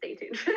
stay 0.00 0.14
tuned. 0.14 0.38
Yay! 0.46 0.54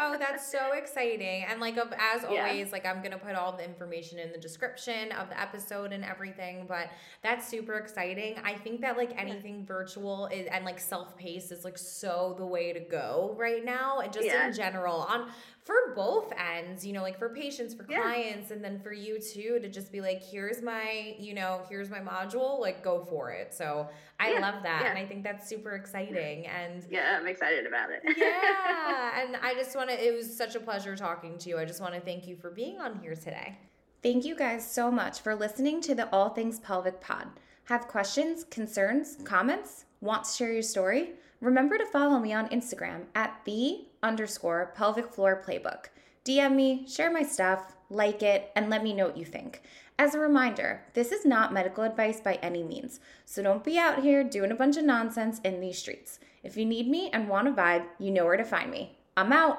Oh, 0.00 0.16
that's 0.18 0.50
so 0.50 0.72
exciting. 0.72 1.44
And 1.48 1.60
like 1.60 1.76
as 1.76 2.24
always, 2.24 2.66
yeah. 2.66 2.72
like 2.72 2.84
I'm 2.84 3.02
gonna 3.02 3.18
put 3.18 3.34
all 3.34 3.56
the 3.56 3.64
information 3.64 4.18
in 4.18 4.32
the 4.32 4.38
description 4.38 5.12
of 5.12 5.28
the 5.28 5.40
episode 5.40 5.92
and 5.92 6.04
everything, 6.04 6.66
but 6.66 6.90
that's 7.22 7.46
super 7.46 7.74
exciting. 7.74 8.36
I 8.44 8.54
think 8.54 8.80
that 8.80 8.96
like 8.96 9.12
anything 9.16 9.64
virtual 9.64 10.26
is 10.26 10.46
and 10.50 10.64
like 10.64 10.80
self-paced 10.80 11.52
is 11.52 11.64
like 11.64 11.78
so 11.78 12.34
the 12.36 12.46
way 12.46 12.72
to 12.72 12.80
go 12.80 13.34
right 13.38 13.64
now. 13.64 14.00
And 14.00 14.12
just 14.12 14.26
yeah. 14.26 14.48
in 14.48 14.52
general 14.52 15.00
on 15.02 15.28
for 15.64 15.94
both 15.96 16.30
ends, 16.32 16.86
you 16.86 16.92
know, 16.92 17.00
like 17.00 17.18
for 17.18 17.30
patients, 17.30 17.72
for 17.72 17.86
yeah. 17.88 18.02
clients, 18.02 18.50
and 18.50 18.62
then 18.62 18.78
for 18.80 18.92
you 18.92 19.18
too, 19.18 19.58
to 19.62 19.68
just 19.68 19.90
be 19.90 20.02
like, 20.02 20.22
here's 20.22 20.60
my, 20.60 21.16
you 21.18 21.32
know, 21.32 21.62
here's 21.70 21.88
my 21.88 22.00
module, 22.00 22.60
like 22.60 22.84
go 22.84 23.02
for 23.02 23.30
it. 23.30 23.54
So 23.54 23.88
I 24.20 24.32
yeah. 24.32 24.40
love 24.40 24.62
that. 24.62 24.82
Yeah. 24.82 24.90
And 24.90 24.98
I 24.98 25.06
think 25.06 25.24
that's 25.24 25.48
super 25.48 25.72
exciting. 25.72 26.46
And 26.46 26.84
yeah, 26.90 27.16
I'm 27.18 27.26
excited 27.26 27.66
about 27.66 27.88
it. 27.90 28.02
Yeah. 28.24 29.22
And 29.22 29.36
I 29.36 29.54
just 29.54 29.76
want 29.76 29.90
to, 29.90 30.06
it 30.06 30.14
was 30.14 30.36
such 30.36 30.54
a 30.54 30.60
pleasure 30.60 30.96
talking 30.96 31.38
to 31.38 31.48
you. 31.48 31.58
I 31.58 31.64
just 31.64 31.80
want 31.80 31.94
to 31.94 32.00
thank 32.00 32.26
you 32.26 32.36
for 32.36 32.50
being 32.50 32.80
on 32.80 32.98
here 33.00 33.14
today. 33.14 33.58
Thank 34.02 34.24
you 34.24 34.36
guys 34.36 34.70
so 34.70 34.90
much 34.90 35.20
for 35.20 35.34
listening 35.34 35.80
to 35.82 35.94
the 35.94 36.08
All 36.10 36.28
Things 36.28 36.58
Pelvic 36.58 37.00
Pod. 37.00 37.28
Have 37.64 37.88
questions, 37.88 38.44
concerns, 38.44 39.16
comments? 39.24 39.86
Want 40.00 40.24
to 40.24 40.32
share 40.32 40.52
your 40.52 40.62
story? 40.62 41.12
Remember 41.40 41.78
to 41.78 41.86
follow 41.86 42.18
me 42.18 42.32
on 42.32 42.48
Instagram 42.48 43.04
at 43.14 43.40
the 43.44 43.86
underscore 44.02 44.72
pelvic 44.76 45.12
floor 45.12 45.42
playbook. 45.46 45.86
DM 46.24 46.54
me, 46.54 46.86
share 46.86 47.10
my 47.10 47.22
stuff, 47.22 47.74
like 47.90 48.22
it, 48.22 48.50
and 48.54 48.68
let 48.68 48.82
me 48.82 48.92
know 48.92 49.06
what 49.06 49.16
you 49.16 49.24
think. 49.24 49.62
As 49.98 50.14
a 50.14 50.18
reminder, 50.18 50.82
this 50.94 51.12
is 51.12 51.24
not 51.24 51.52
medical 51.52 51.84
advice 51.84 52.20
by 52.20 52.34
any 52.42 52.62
means, 52.62 52.98
so 53.24 53.42
don't 53.42 53.62
be 53.62 53.78
out 53.78 54.02
here 54.02 54.24
doing 54.24 54.50
a 54.50 54.56
bunch 54.56 54.76
of 54.76 54.84
nonsense 54.84 55.40
in 55.44 55.60
these 55.60 55.78
streets. 55.78 56.18
If 56.44 56.58
you 56.58 56.66
need 56.66 56.88
me 56.88 57.10
and 57.10 57.28
want 57.28 57.48
a 57.48 57.52
vibe, 57.52 57.86
you 57.98 58.10
know 58.10 58.26
where 58.26 58.36
to 58.36 58.44
find 58.44 58.70
me. 58.70 58.98
I'm 59.16 59.32
out. 59.32 59.58